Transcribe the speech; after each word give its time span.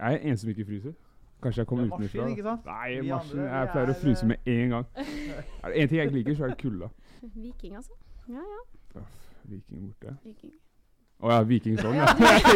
Jeg 0.00 0.14
er 0.14 0.30
en 0.30 0.36
som 0.40 0.48
ikke 0.50 0.64
fryser. 0.64 0.92
Kanskje 1.42 1.60
jeg 1.60 1.66
kommer 1.66 1.84
er 1.84 1.88
utenfra. 1.96 2.28
ikke 2.28 2.42
sant? 2.42 2.64
Nei, 2.66 3.00
Vi 3.00 3.08
marsjen. 3.10 3.38
andre, 3.38 3.58
Jeg 3.58 3.68
pleier 3.72 3.90
å 3.90 3.98
fryse 4.00 4.22
eh, 4.24 4.28
med 4.28 4.36
en 4.54 4.68
gang. 4.74 4.86
Er 4.96 5.68
det 5.68 5.76
én 5.82 5.88
ting 5.88 5.98
jeg 5.98 6.06
ikke 6.08 6.16
liker, 6.18 6.34
så 6.36 6.44
er 6.44 6.48
det 6.48 6.58
kulda. 6.62 6.88
Viking, 7.44 7.76
altså. 7.76 7.92
Ja, 8.28 8.44
ja. 8.96 9.04
Viking 9.50 9.86
borte. 9.86 10.16
Viking. 10.24 10.52
Å 11.20 11.32
ja, 11.32 11.40
Viking 11.44 11.76
sånn, 11.80 11.96
ja. 11.96 12.06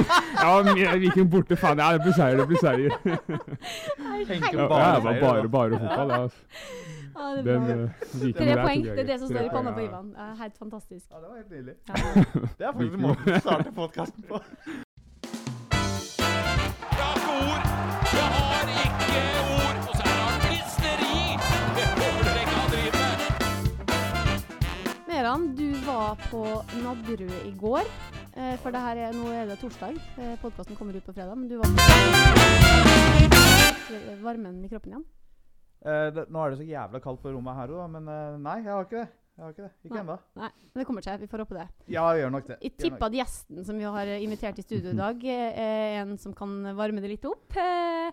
ja, 0.80 0.92
Viking 1.00 1.28
borte, 1.32 1.56
faen. 1.60 1.80
Ja, 1.84 1.90
det 1.96 2.04
blir 2.04 2.16
seier, 2.16 2.40
det 2.40 2.46
blir 2.48 2.60
seier. 2.64 2.96
Tenker 4.28 4.56
Ja, 4.56 4.68
bare 4.68 4.94
det 4.96 5.04
var 5.04 5.20
bare, 5.20 5.48
bare 5.48 5.80
fotball, 5.80 6.08
det. 6.08 6.20
Altså. 6.22 6.38
Ja, 7.14 7.26
det 7.36 7.38
er 7.38 7.44
Den 7.44 7.84
uh, 7.84 7.90
Tre 8.38 8.54
poeng. 8.62 8.86
Det 8.88 8.98
er 9.04 9.10
det 9.12 9.18
som 9.20 9.28
står 9.28 9.44
i 9.44 9.52
panna 9.52 9.72
på. 9.76 9.84
Ivan. 9.84 10.08
Helt 10.40 10.56
fantastisk. 10.58 11.06
Ja, 11.10 11.20
det 11.20 11.28
var 11.28 11.36
helt 11.36 11.50
nydelig. 11.50 11.76
Ja. 11.88 11.94
Det 12.58 12.66
er 12.66 12.72
faktisk 12.72 12.98
måten 13.04 13.36
å 13.36 13.42
starte 13.46 13.76
podkasten 13.76 14.26
på. 14.32 14.42
Meran, 25.24 25.54
du 25.56 25.70
var 25.86 26.18
på 26.28 26.40
Nadderud 26.84 27.46
i 27.48 27.52
går. 27.56 27.86
Eh, 28.36 28.58
for 28.60 28.74
det 28.74 28.80
her 28.84 28.98
er, 29.06 29.14
nå 29.16 29.30
er 29.32 29.46
det 29.48 29.54
torsdag. 29.56 29.96
Eh, 30.20 30.34
Podkasten 30.42 30.76
kommer 30.76 30.92
ut 30.98 31.06
på 31.06 31.14
fredag. 31.16 31.32
Men 31.32 31.48
du 31.48 31.54
var 31.56 31.70
på 31.72 31.78
Varmen 34.20 34.58
i 34.60 34.68
kroppen 34.68 34.92
igjen? 34.92 35.06
Eh, 35.80 36.10
det, 36.12 36.26
nå 36.28 36.42
er 36.42 36.52
det 36.52 36.58
så 36.58 36.66
jævla 36.68 37.00
kaldt 37.06 37.22
på 37.22 37.32
rommet 37.32 37.56
her 37.56 37.72
òg, 37.72 37.86
men 37.94 38.04
eh, 38.12 38.36
nei, 38.44 38.58
jeg 38.66 38.68
har 38.68 38.84
ikke 38.84 38.98
det. 38.98 39.06
Jeg 39.38 39.46
har 39.46 39.54
ikke 39.54 39.64
det. 39.64 39.72
Ikke 39.88 40.02
ennå. 40.02 40.18
Nei, 40.42 40.50
men 40.60 40.82
det 40.82 40.86
kommer 40.90 41.06
seg. 41.08 41.24
Vi 41.24 41.30
får 41.32 41.44
håpe 41.46 41.56
det. 41.56 41.66
Ja, 41.96 42.04
jeg 42.12 42.20
gjør 42.26 42.36
nok 42.36 42.52
det. 42.52 42.60
Jeg 42.68 42.76
tipper 42.84 43.08
at 43.08 43.18
gjesten 43.22 43.64
som 43.70 43.80
vi 43.80 43.88
har 43.96 44.12
invitert 44.18 44.60
i 44.60 44.66
studio 44.68 44.92
i 44.92 45.00
dag, 45.06 45.24
eh, 45.38 45.64
er 45.64 46.02
en 46.02 46.14
som 46.20 46.36
kan 46.36 46.52
varme 46.76 47.00
det 47.00 47.14
litt 47.14 47.24
opp. 47.32 47.56
Eh, 47.56 48.12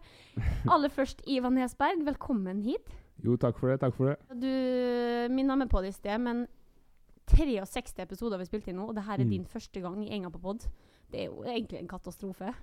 aller 0.64 0.96
først 0.96 1.28
Ivan 1.28 1.60
Nesberg, 1.60 2.08
velkommen 2.08 2.64
hit. 2.72 2.88
Jo, 3.20 3.36
takk 3.36 3.60
for 3.60 3.68
det. 3.68 3.82
Takk 3.84 4.00
for 4.00 4.14
det. 4.14 4.18
Du 4.32 5.36
minna 5.36 5.60
meg 5.60 5.68
på 5.76 5.84
det 5.84 5.92
i 5.92 6.00
sted, 6.00 6.16
men 6.24 6.48
63 7.32 8.04
episoder 8.06 8.38
vi 8.42 8.46
spilt 8.50 8.68
inn 8.72 8.78
nå, 8.82 8.90
og 8.92 8.96
det 8.98 9.04
her 9.08 9.20
er 9.20 9.26
Mm. 9.26 9.30
din 9.36 9.46
første 9.46 9.82
gang 9.82 10.04
i 10.06 10.12
Enga 10.16 10.30
på 10.30 10.42
pod. 10.42 10.68
Det 11.12 11.22
er 11.22 11.26
jo 11.32 11.44
egentlig 11.44 11.80
en 11.82 11.88
katastrofe. 11.92 12.54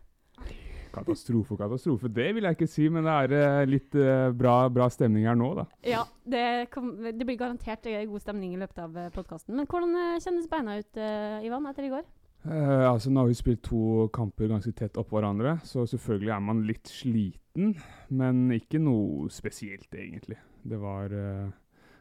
Katastrofe 0.92 1.52
og 1.52 1.58
katastrofe, 1.60 2.08
det 2.08 2.30
vil 2.34 2.46
jeg 2.46 2.56
ikke 2.56 2.68
si, 2.70 2.86
men 2.88 3.04
det 3.04 3.12
er 3.12 3.32
eh, 3.36 3.66
litt 3.68 3.94
eh, 3.94 4.30
bra, 4.32 4.68
bra 4.72 4.86
stemning 4.88 5.26
her 5.28 5.36
nå, 5.36 5.50
da. 5.58 5.64
Ja, 5.84 6.04
det, 6.24 6.70
kom, 6.72 6.94
det 7.04 7.26
blir 7.28 7.36
garantert 7.36 7.84
eh, 7.90 8.06
god 8.08 8.20
stemning 8.24 8.54
i 8.54 8.60
løpet 8.62 8.78
av 8.86 8.96
podkasten. 9.12 9.54
Men 9.58 9.66
hvordan 9.68 9.92
kjennes 10.24 10.48
beina 10.48 10.78
ut, 10.80 10.96
Ivan, 11.44 11.68
etter 11.68 11.88
i 11.88 11.92
går? 11.92 12.06
Uh, 12.46 12.86
altså 12.92 13.10
Nå 13.10 13.24
har 13.24 13.28
vi 13.28 13.34
spilt 13.36 13.64
to 13.66 14.06
kamper 14.14 14.48
ganske 14.48 14.70
tett 14.78 14.96
oppå 14.96 15.18
hverandre, 15.18 15.56
så 15.66 15.82
selvfølgelig 15.90 16.30
er 16.36 16.44
man 16.46 16.62
litt 16.68 16.88
sliten. 16.88 17.74
Men 18.14 18.46
ikke 18.54 18.78
noe 18.80 19.26
spesielt, 19.34 19.90
egentlig. 19.92 20.38
Det 20.64 20.78
var, 20.80 21.12
eh, 21.12 21.48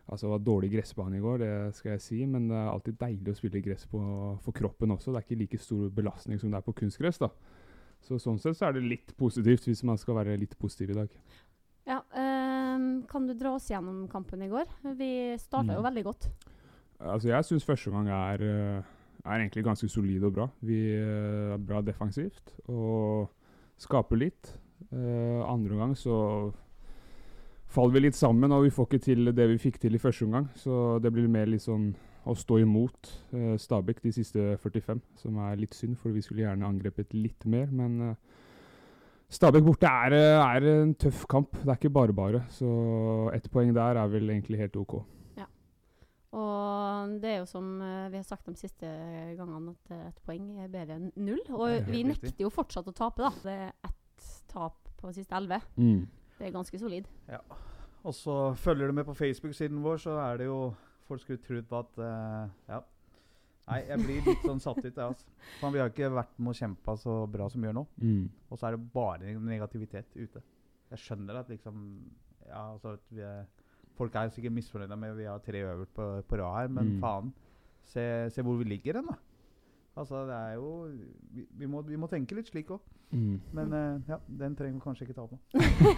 altså, 0.10 0.28
det 0.28 0.32
var 0.32 0.40
dårlig 0.46 0.72
gressbane 0.72 1.18
i 1.18 1.22
går, 1.24 1.38
det 1.44 1.76
skal 1.76 1.92
jeg 1.92 2.02
si. 2.02 2.26
Men 2.26 2.48
det 2.50 2.58
er 2.58 2.70
alltid 2.72 2.98
deilig 3.00 3.34
å 3.34 3.38
spille 3.38 3.62
gress 3.66 3.86
på, 3.92 4.02
for 4.44 4.52
kroppen 4.56 4.92
også. 4.96 5.12
Det 5.12 5.22
er 5.22 5.28
ikke 5.28 5.40
like 5.42 5.58
stor 5.64 5.90
belastning 5.90 6.40
som 6.40 6.52
det 6.52 6.58
er 6.58 6.66
på 6.68 6.74
kunstgress. 6.76 7.18
da. 7.20 7.30
Så 8.02 8.20
Sånn 8.22 8.40
sett 8.40 8.56
så 8.58 8.68
er 8.70 8.74
det 8.78 8.84
litt 8.84 9.16
positivt, 9.18 9.66
hvis 9.68 9.84
man 9.84 9.98
skal 9.98 10.16
være 10.16 10.38
litt 10.40 10.58
positiv 10.60 10.92
i 10.92 11.00
dag. 11.00 11.10
Ja, 11.88 12.02
øh, 12.16 13.04
Kan 13.08 13.26
du 13.28 13.34
dra 13.34 13.56
oss 13.56 13.70
gjennom 13.72 14.08
kampen 14.12 14.42
i 14.44 14.50
går? 14.52 14.66
Vi 14.96 15.38
starta 15.40 15.74
jo 15.74 15.82
Mm. 15.82 15.88
veldig 15.90 16.04
godt. 16.04 16.30
Altså 17.00 17.28
Jeg 17.30 17.44
syns 17.46 17.66
første 17.66 17.92
gang 17.92 18.08
er, 18.08 18.42
eh, 18.42 18.84
er 19.26 19.40
egentlig 19.40 19.64
ganske 19.64 19.90
solid 19.90 20.24
og 20.24 20.34
bra. 20.34 20.48
Vi 20.62 20.94
eh, 20.94 21.54
er 21.54 21.58
bra 21.58 21.82
defensivt 21.82 22.54
og 22.70 23.30
skaper 23.78 24.18
litt. 24.18 24.58
Uh, 24.94 25.42
andre 25.50 25.76
gang 25.76 25.96
så 25.96 26.54
faller 27.68 27.98
vi 27.98 28.04
litt 28.08 28.18
sammen, 28.18 28.54
og 28.56 28.66
vi 28.66 28.74
får 28.74 28.90
ikke 28.90 29.04
til 29.04 29.32
det 29.36 29.48
vi 29.54 29.60
fikk 29.62 29.80
til 29.84 29.98
i 29.98 30.02
første 30.02 30.28
omgang. 30.28 30.50
Så 30.56 30.98
det 31.04 31.12
blir 31.14 31.30
mer 31.32 31.50
litt 31.50 31.66
sånn 31.66 31.92
å 32.28 32.36
stå 32.36 32.60
imot 32.60 33.12
eh, 33.36 33.56
Stabæk 33.60 34.02
de 34.04 34.12
siste 34.16 34.56
45, 34.60 35.00
som 35.22 35.38
er 35.48 35.60
litt 35.60 35.78
synd, 35.78 35.96
for 36.00 36.16
vi 36.16 36.24
skulle 36.26 36.44
gjerne 36.44 36.68
angrepet 36.68 37.16
litt 37.16 37.48
mer. 37.48 37.70
Men 37.72 38.02
eh, 38.10 38.18
Stabæk 39.32 39.68
borte 39.68 39.92
er, 39.92 40.16
er 40.40 40.72
en 40.72 40.96
tøff 41.00 41.26
kamp. 41.32 41.56
Det 41.62 41.70
er 41.70 41.80
ikke 41.80 41.96
bare 41.96 42.16
bare. 42.16 42.44
Så 42.56 42.68
ett 43.36 43.48
poeng 43.52 43.74
der 43.76 44.00
er 44.00 44.12
vel 44.12 44.30
egentlig 44.32 44.60
helt 44.64 44.80
OK. 44.80 45.00
Og 46.38 47.16
det 47.22 47.30
er 47.32 47.38
jo 47.40 47.48
som 47.48 47.68
eh, 47.82 48.10
vi 48.12 48.20
har 48.20 48.26
sagt 48.28 48.50
de 48.50 48.56
siste 48.60 48.90
gangene, 49.38 49.74
at 49.74 49.94
eh, 49.96 50.08
et 50.10 50.20
poeng 50.28 50.50
er 50.60 50.72
bedre 50.72 50.98
enn 51.00 51.10
null. 51.24 51.42
Og 51.56 51.88
vi 51.88 52.04
nekter 52.08 52.44
jo 52.44 52.52
fortsatt 52.54 52.90
å 52.92 52.96
tape, 52.96 53.24
da. 53.24 53.32
Det 53.44 53.56
er 53.56 53.72
ett 53.88 54.28
tap 54.52 54.92
på 55.00 55.14
siste 55.16 55.38
elleve. 55.38 55.62
Mm. 55.80 56.04
Det 56.38 56.48
er 56.48 56.52
ganske 56.56 56.80
solid. 56.80 57.08
Og 58.08 58.14
så 58.14 58.54
følger 58.56 58.88
du 58.88 58.94
med 58.94 59.06
på 59.08 59.16
Facebook-siden 59.18 59.82
vår, 59.84 59.98
så 59.98 60.18
er 60.32 60.38
det 60.44 60.46
jo 60.52 60.60
Folk 61.08 61.22
skulle 61.24 61.40
trodd 61.40 61.68
på 61.70 61.80
at 61.80 62.00
uh, 62.04 62.50
Ja. 62.68 62.82
Nei, 63.68 63.78
jeg 63.88 64.00
blir 64.00 64.22
litt 64.28 64.44
sånn 64.48 64.60
satt 64.64 64.78
ut, 64.80 64.86
jeg, 64.86 65.04
altså. 65.04 65.26
Vi 65.74 65.80
har 65.80 65.90
ikke 65.92 66.08
vært 66.16 66.38
med 66.40 66.54
og 66.54 66.56
kjempa 66.60 66.94
så 67.00 67.16
bra 67.32 67.48
som 67.52 67.60
vi 67.64 67.68
gjør 67.68 67.76
nå. 67.76 67.84
Mm. 68.00 68.30
Og 68.52 68.60
så 68.60 68.68
er 68.70 68.76
det 68.78 68.86
bare 68.94 69.34
negativitet 69.44 70.14
ute. 70.16 70.40
Jeg 70.92 71.00
skjønner 71.04 71.42
at 71.42 71.50
liksom 71.52 71.82
Ja, 72.48 72.62
altså 72.74 72.94
at 72.96 73.04
vi 73.12 73.24
er, 73.28 73.44
Folk 73.98 74.16
er 74.16 74.30
sikkert 74.32 74.56
misfornøyde 74.56 74.96
med 75.00 75.16
vi 75.18 75.26
har 75.28 75.40
tre 75.44 75.64
øverst 75.68 75.92
på, 75.98 76.06
på 76.30 76.40
rad 76.40 76.56
her, 76.62 76.68
men 76.78 76.94
Mm. 76.96 77.00
faen. 77.02 77.34
Se, 77.88 78.04
se 78.32 78.42
hvor 78.44 78.58
vi 78.60 78.64
ligger 78.70 79.00
hen, 79.02 79.08
da. 79.08 79.16
Altså, 79.98 80.22
det 80.30 80.36
er 80.36 80.54
jo 80.60 80.68
Vi, 81.34 81.46
vi, 81.58 81.66
må, 81.70 81.82
vi 81.88 81.98
må 81.98 82.10
tenke 82.12 82.38
litt 82.38 82.52
slik 82.52 82.70
òg. 82.76 82.84
Mm. 83.16 83.40
Men 83.56 83.74
uh, 83.74 84.10
ja, 84.10 84.20
den 84.42 84.56
trenger 84.58 84.78
vi 84.78 84.84
kanskje 84.84 85.08
ikke 85.08 85.18
ta 85.18 85.26
på. 85.30 85.40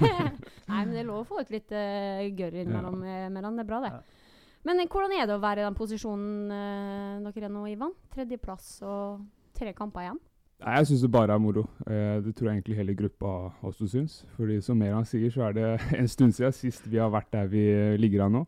Nei, 0.69 0.79
men 0.85 0.93
det 0.93 1.01
er 1.01 1.09
lov 1.09 1.23
å 1.23 1.27
få 1.27 1.41
ut 1.43 1.51
litt 1.53 1.73
uh, 1.73 2.23
gørr 2.37 2.61
innimellom. 2.61 3.03
Ja. 3.03 3.27
mellom. 3.33 3.57
Det 3.57 3.65
er 3.65 3.69
bra, 3.69 3.81
det. 3.85 3.93
Ja. 3.97 4.29
Men 4.67 4.81
eh, 4.81 4.89
hvordan 4.91 5.15
er 5.15 5.27
det 5.27 5.37
å 5.37 5.43
være 5.43 5.63
i 5.63 5.67
den 5.67 5.77
posisjonen 5.77 6.51
uh, 6.51 7.29
dere 7.29 7.47
er 7.47 7.53
nå, 7.53 7.63
Ivan? 7.71 7.93
Tredjeplass 8.13 8.73
og 8.85 9.21
tre 9.57 9.73
kamper 9.75 10.05
igjen? 10.05 10.19
Nei, 10.59 10.73
Jeg 10.75 10.89
syns 10.89 11.03
det 11.05 11.11
bare 11.15 11.35
er 11.35 11.41
moro. 11.41 11.63
Uh, 11.87 12.19
det 12.25 12.35
tror 12.35 12.49
jeg 12.49 12.59
egentlig 12.59 12.79
hele 12.79 12.95
gruppa 12.99 13.35
også 13.65 13.87
syns. 13.93 14.19
Fordi 14.35 14.59
som 14.63 14.79
Meran 14.79 15.07
sier, 15.07 15.31
så 15.33 15.47
er 15.47 15.57
det 15.57 15.67
en 15.99 16.11
stund 16.11 16.35
siden 16.35 16.55
sist 16.55 16.87
vi 16.91 16.99
har 16.99 17.11
vært 17.13 17.31
der 17.35 17.51
vi 17.51 17.65
ligger 18.01 18.27
an 18.27 18.41
nå. 18.41 18.45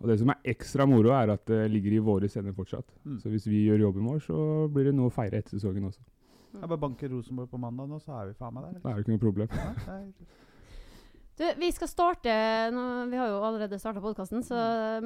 Og 0.00 0.08
det 0.08 0.16
som 0.20 0.32
er 0.32 0.48
ekstra 0.54 0.86
moro, 0.88 1.12
er 1.12 1.34
at 1.34 1.44
det 1.50 1.66
ligger 1.70 1.98
i 1.98 2.04
våre 2.04 2.28
scener 2.30 2.56
fortsatt. 2.56 2.88
Mm. 3.04 3.18
Så 3.20 3.32
hvis 3.32 3.46
vi 3.50 3.66
gjør 3.66 3.84
jobben 3.88 4.08
vår, 4.08 4.22
så 4.24 4.38
blir 4.72 4.88
det 4.88 4.96
noe 4.96 5.10
å 5.10 5.14
feire 5.14 5.42
etter 5.42 5.58
sesongen 5.58 5.90
også. 5.90 6.00
Jeg 6.50 6.66
bare 6.66 6.82
banker 6.82 7.12
Rosenborg 7.12 7.50
på 7.50 7.60
mandag 7.62 7.90
nå, 7.90 7.98
så 8.02 8.16
er 8.18 8.30
vi 8.30 8.38
faen 8.38 8.56
meg 8.56 8.64
der. 8.66 8.78
Da 8.80 8.90
er 8.90 8.96
det 8.96 9.04
ikke 9.04 9.14
noe 9.14 9.26
problem. 9.26 9.52
Ja, 9.60 9.98
Du, 11.40 11.44
vi 11.56 11.70
skal 11.72 11.88
starte 11.88 12.32
nå, 12.68 12.82
Vi 13.08 13.16
har 13.16 13.30
jo 13.30 13.38
allerede 13.46 13.78
starta 13.80 14.02
podkasten, 14.04 14.42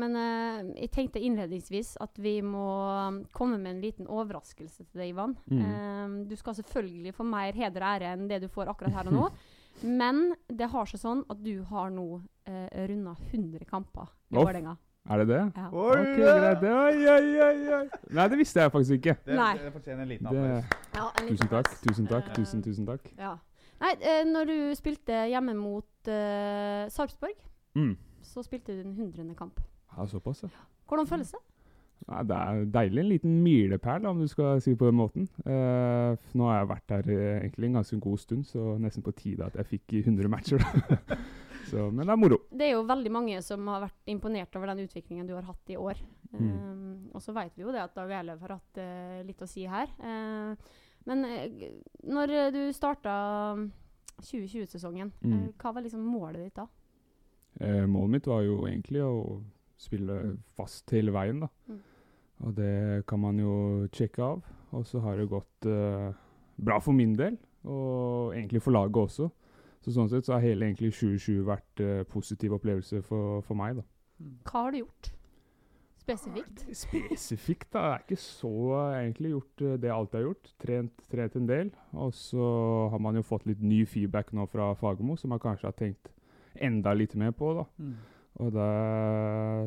men 0.01 0.17
uh, 0.19 0.73
jeg 0.81 0.91
tenkte 0.95 1.23
innledningsvis 1.23 1.93
at 2.03 2.19
vi 2.19 2.41
må 2.43 2.65
um, 2.91 3.21
komme 3.31 3.59
med 3.59 3.77
en 3.77 3.83
liten 3.85 4.09
overraskelse 4.11 4.87
til 4.89 5.03
deg, 5.03 5.13
Ivan. 5.13 5.37
Mm. 5.47 5.61
Eh, 5.61 6.17
du 6.31 6.35
skal 6.39 6.57
selvfølgelig 6.59 7.15
få 7.15 7.27
mer 7.29 7.55
heder 7.55 7.83
og 7.85 7.91
ære 7.93 8.15
enn 8.17 8.27
det 8.31 8.41
du 8.43 8.49
får 8.51 8.73
akkurat 8.73 8.99
her 8.99 9.13
og 9.13 9.19
nå. 9.21 9.29
men 9.83 10.35
det 10.49 10.69
har 10.71 10.87
seg 10.87 11.01
sånn 11.01 11.25
at 11.31 11.41
du 11.45 11.63
har 11.71 11.91
nå 11.91 12.23
eh, 12.47 12.87
runda 12.89 13.15
100 13.33 13.65
kamper 13.69 14.07
i 14.31 14.37
Off. 14.37 14.45
Vålerenga. 14.47 14.77
Er 15.11 15.19
det 15.21 15.27
det? 15.29 15.41
Ja. 15.57 15.67
Oi, 15.69 15.97
okay, 16.01 16.21
ja. 16.23 16.37
greit. 16.41 16.63
Oi, 16.65 17.09
oi, 17.13 17.41
oi, 17.45 17.73
oi. 17.77 17.89
Nei, 18.17 18.29
det 18.33 18.39
visste 18.41 18.63
jeg 18.65 18.73
faktisk 18.73 18.95
ikke. 19.01 19.15
Det, 19.27 19.35
Nei. 19.37 19.51
det 19.61 19.73
fortjener 19.75 20.03
en 20.07 20.09
liten 20.09 20.27
applaus. 20.31 20.79
Ja, 20.95 21.09
tusen 21.19 21.51
takk, 21.53 21.69
tusen 21.83 22.07
takk, 22.09 22.31
Uh, 22.31 22.35
tusen, 22.39 22.63
tusen 22.65 22.87
takk. 22.89 23.11
Ja. 23.19 23.35
Nei, 23.83 23.91
eh, 24.01 24.23
når 24.25 24.49
du 24.49 24.55
spilte 24.79 25.25
hjemme 25.29 25.53
mot 25.59 26.09
eh, 26.09 26.87
Sarpsborg, 26.89 27.37
Mm. 27.75 27.97
så 28.23 28.43
spilte 28.47 28.73
du 28.73 28.83
den 28.83 28.95
100. 28.97 29.35
kamp. 29.37 29.61
Ja, 29.97 30.07
såpass, 30.07 30.43
ja. 30.47 30.49
Hvordan 30.89 31.07
føles 31.11 31.31
det? 31.35 31.41
Nei, 32.05 32.21
det 32.29 32.37
er 32.37 32.65
deilig. 32.69 33.01
En 33.01 33.09
liten 33.09 33.37
milepæl, 33.45 34.07
om 34.11 34.19
du 34.21 34.27
skal 34.29 34.59
si 34.61 34.75
det 34.75 34.79
på 34.81 34.91
den 34.91 34.99
måten. 34.99 35.29
Uh, 35.47 36.13
nå 36.37 36.49
har 36.51 36.59
jeg 36.59 36.69
vært 36.75 36.89
der 36.93 37.07
eh, 37.15 37.39
egentlig 37.39 37.71
en 37.71 37.79
ganske 37.79 37.97
god 38.05 38.19
stund, 38.21 38.45
så 38.45 38.75
nesten 38.83 39.05
på 39.07 39.15
tide 39.17 39.47
at 39.47 39.57
jeg 39.57 39.71
fikk 39.71 39.95
100 40.03 40.29
matcher. 40.29 40.61
så, 41.71 41.87
men 41.89 42.05
det 42.05 42.13
er 42.13 42.21
moro. 42.21 42.39
Det 42.53 42.67
er 42.67 42.75
jo 42.75 42.83
veldig 42.91 43.13
mange 43.15 43.41
som 43.47 43.65
har 43.73 43.87
vært 43.87 44.13
imponert 44.13 44.59
over 44.61 44.75
den 44.75 44.85
utviklingen 44.85 45.31
du 45.31 45.33
har 45.39 45.49
hatt 45.49 45.73
i 45.73 45.79
år. 45.81 46.03
Mm. 46.35 46.45
Um, 46.45 47.09
og 47.15 47.23
så 47.25 47.33
vet 47.37 47.57
vi 47.57 47.65
jo 47.65 47.73
det 47.73 47.81
at 47.87 47.97
Dag 47.97 48.13
Eilev 48.19 48.45
har 48.45 48.57
hatt 48.59 48.83
uh, 48.85 49.23
litt 49.25 49.41
å 49.41 49.49
si 49.49 49.65
her. 49.71 49.89
Uh, 50.03 50.53
men 51.09 51.25
når 52.05 52.31
du 52.53 52.61
starta 52.77 53.15
2020-sesongen, 54.25 55.13
Mm. 55.25 55.33
eh, 55.33 55.49
hva 55.61 55.73
var 55.75 55.83
liksom 55.85 56.01
målet 56.05 56.45
ditt 56.47 56.55
da? 56.57 56.69
Målet 57.87 58.11
mitt 58.11 58.27
var 58.27 58.41
jo 58.43 58.61
egentlig 58.67 59.03
å 59.05 59.43
spille 59.79 60.37
fast 60.57 60.91
hele 60.91 61.13
veien, 61.15 61.41
da. 61.45 61.49
Mm. 61.69 61.83
Og 62.45 62.53
det 62.57 63.05
kan 63.09 63.21
man 63.23 63.41
jo 63.41 63.55
sjekke 63.95 64.23
av. 64.23 64.45
Og 64.75 64.85
så 64.87 65.01
har 65.05 65.17
det 65.19 65.31
gått 65.31 65.69
uh, 65.71 66.13
bra 66.57 66.79
for 66.83 66.97
min 66.97 67.15
del, 67.17 67.39
og 67.65 68.35
egentlig 68.35 68.63
for 68.63 68.75
laget 68.75 69.01
også. 69.07 69.29
Så 69.85 69.93
sånn 69.93 70.09
sett 70.11 70.27
så 70.27 70.37
har 70.37 70.45
hele 70.45 70.67
egentlig 70.67 70.93
2020 70.97 71.45
vært 71.47 71.85
uh, 71.85 72.01
positiv 72.11 72.57
opplevelse 72.57 73.03
for, 73.07 73.45
for 73.47 73.59
meg, 73.59 73.79
da. 73.81 73.87
Hva 74.49 74.67
har 74.67 74.75
du 74.75 74.83
gjort 74.85 75.15
Spesifikt. 76.05 76.67
Spesifikt, 76.77 77.71
da. 77.73 77.79
Jeg 77.79 77.95
er 77.95 78.03
ikke 78.05 78.21
så 78.21 78.51
egentlig 79.01 79.31
gjort 79.31 79.63
uh, 79.63 79.69
det 79.81 79.89
jeg 79.89 79.95
alltid 79.95 80.19
har 80.19 80.27
gjort. 80.27 80.51
Trent, 80.61 81.07
trent 81.11 81.39
en 81.41 81.47
del. 81.49 81.71
Og 81.93 82.11
så 82.15 82.49
har 82.93 83.01
man 83.01 83.17
jo 83.17 83.23
fått 83.25 83.47
litt 83.49 83.63
ny 83.65 83.87
feedback 83.89 84.35
nå 84.37 84.45
fra 84.53 84.75
Fagermo, 84.77 85.17
som 85.17 85.33
man 85.33 85.41
kanskje 85.41 85.71
har 85.71 85.79
tenkt 85.79 86.13
enda 86.61 86.93
litt 86.93 87.17
mer 87.17 87.33
på. 87.33 87.55
da. 87.57 87.65
Mm. 87.81 87.95
Og 88.43 88.51
det, 88.51 88.71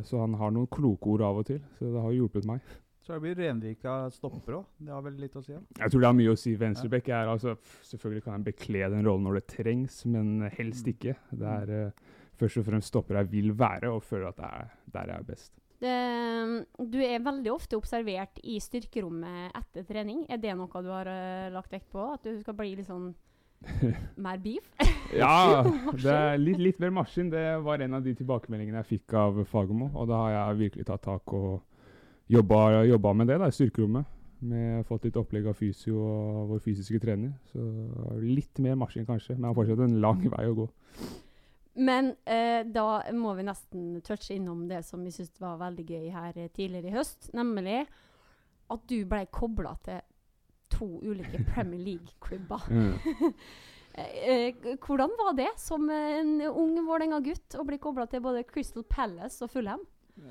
så 0.09 0.19
han 0.19 0.35
har 0.39 0.51
noen 0.51 0.67
kloke 0.67 1.13
ord 1.13 1.23
av 1.23 1.39
og 1.39 1.47
til, 1.47 1.61
så 1.77 1.87
det 1.93 2.03
har 2.03 2.15
hjulpet 2.17 2.47
meg. 2.49 2.59
Så 3.07 3.15
det 3.15 3.21
blir 3.23 3.37
Renvika 3.39 3.93
stopper 4.11 4.57
òg. 4.57 4.63
Det 4.83 4.91
har 4.91 5.03
vel 5.05 5.15
litt 5.21 5.35
å 5.39 5.43
si? 5.45 5.53
Ja. 5.53 5.61
Jeg 5.79 5.93
tror 5.93 6.01
det 6.03 6.09
har 6.09 6.17
mye 6.17 6.33
å 6.33 6.39
si. 6.39 6.55
Venstrebekk 6.59 7.07
er 7.15 7.29
altså 7.31 7.53
Selvfølgelig 7.87 8.25
kan 8.25 8.35
jeg 8.35 8.47
bekle 8.49 8.89
den 8.91 9.07
rollen 9.07 9.23
når 9.23 9.37
det 9.39 9.45
trengs, 9.53 10.01
men 10.11 10.41
helst 10.57 10.83
Mm. 10.83 10.91
ikke. 10.91 11.13
Det 11.31 11.53
er 11.53 11.71
eh, 11.77 12.01
først 12.35 12.59
og 12.59 12.65
fremst 12.67 12.91
stopper 12.91 13.21
jeg 13.21 13.31
vil 13.31 13.53
være, 13.55 13.93
og 13.95 14.03
føler 14.03 14.27
at 14.27 14.41
det 14.41 14.49
er 14.51 14.67
der 14.97 15.13
jeg 15.13 15.21
er 15.23 15.29
best. 15.31 15.53
Det, 15.77 16.65
du 16.91 16.97
er 17.05 17.23
veldig 17.23 17.51
ofte 17.53 17.77
observert 17.77 18.39
i 18.43 18.57
styrkerommet 18.59 19.55
etter 19.55 19.85
trening. 19.87 20.25
Er 20.27 20.37
det 20.41 20.55
noe 20.57 20.81
du 20.83 20.89
har 20.89 21.07
uh, 21.07 21.53
lagt 21.53 21.71
vekt 21.71 21.87
på? 21.93 22.01
At 22.11 22.23
du 22.25 22.39
skal 22.41 22.57
bli 22.57 22.75
litt 22.75 22.89
sånn 22.89 23.13
mer 24.25 24.37
beef? 24.41 24.67
Ja, 25.15 25.63
det 26.03 26.13
er 26.13 26.37
litt, 26.41 26.59
litt 26.61 26.83
mer 26.83 26.93
maskin. 26.99 27.31
Det 27.31 27.45
var 27.65 27.83
en 27.83 27.97
av 27.97 28.05
de 28.05 28.13
tilbakemeldingene 28.17 28.81
jeg 28.83 28.91
fikk 28.97 29.17
av 29.19 29.41
Fagermo. 29.49 29.89
Og 29.95 30.09
da 30.11 30.21
har 30.25 30.35
jeg 30.35 30.61
virkelig 30.65 30.87
tatt 30.89 31.05
tak 31.07 31.33
og 31.37 31.61
jobba, 32.31 32.83
jobba 32.87 33.13
med 33.17 33.31
det 33.31 33.39
da, 33.41 33.49
i 33.49 33.57
styrkerommet. 33.57 34.13
Med 34.47 34.85
fått 34.85 35.07
litt 35.07 35.15
opplegg 35.17 35.47
av 35.49 35.57
fysio 35.57 35.97
og 35.97 36.51
vår 36.51 36.59
fysiske 36.65 36.99
trener. 37.01 37.33
Så 37.51 37.63
litt 38.21 38.61
mer 38.63 38.77
maskin 38.77 39.07
kanskje, 39.07 39.35
men 39.35 39.47
jeg 39.47 39.53
har 39.53 39.57
fortsatt 39.61 39.87
en 39.87 40.01
lang 40.03 40.27
vei 40.33 40.43
å 40.49 40.57
gå. 40.59 40.67
Men 41.77 42.11
eh, 42.25 42.63
da 42.73 43.03
må 43.13 43.35
vi 43.37 43.45
nesten 43.45 43.87
touche 44.05 44.33
innom 44.33 44.63
det 44.69 44.81
som 44.85 45.03
vi 45.05 45.13
syntes 45.13 45.41
var 45.41 45.59
veldig 45.61 45.85
gøy 45.85 46.07
her 46.13 46.37
tidligere 46.53 46.89
i 46.89 46.95
høst. 46.95 47.31
Nemlig 47.37 47.83
at 48.73 48.87
du 48.89 48.97
ble 49.09 49.25
kobla 49.31 49.75
til 49.85 50.01
to 50.73 50.87
ulike 51.03 51.43
Premier 51.53 51.81
League-klubber. 51.89 52.69
Mm. 52.69 53.33
Eh, 53.97 54.53
eh, 54.53 54.75
hvordan 54.77 55.09
var 55.17 55.31
det 55.33 55.49
som 55.57 55.87
en 55.89 56.35
ung 56.45 56.75
Vålerenga-gutt 56.85 57.55
å 57.57 57.63
bli 57.65 57.79
kobla 57.81 58.03
til 58.05 58.21
både 58.21 58.43
Crystal 58.45 58.83
Palace 58.85 59.41
og 59.41 59.49
Fulham? 59.49 59.81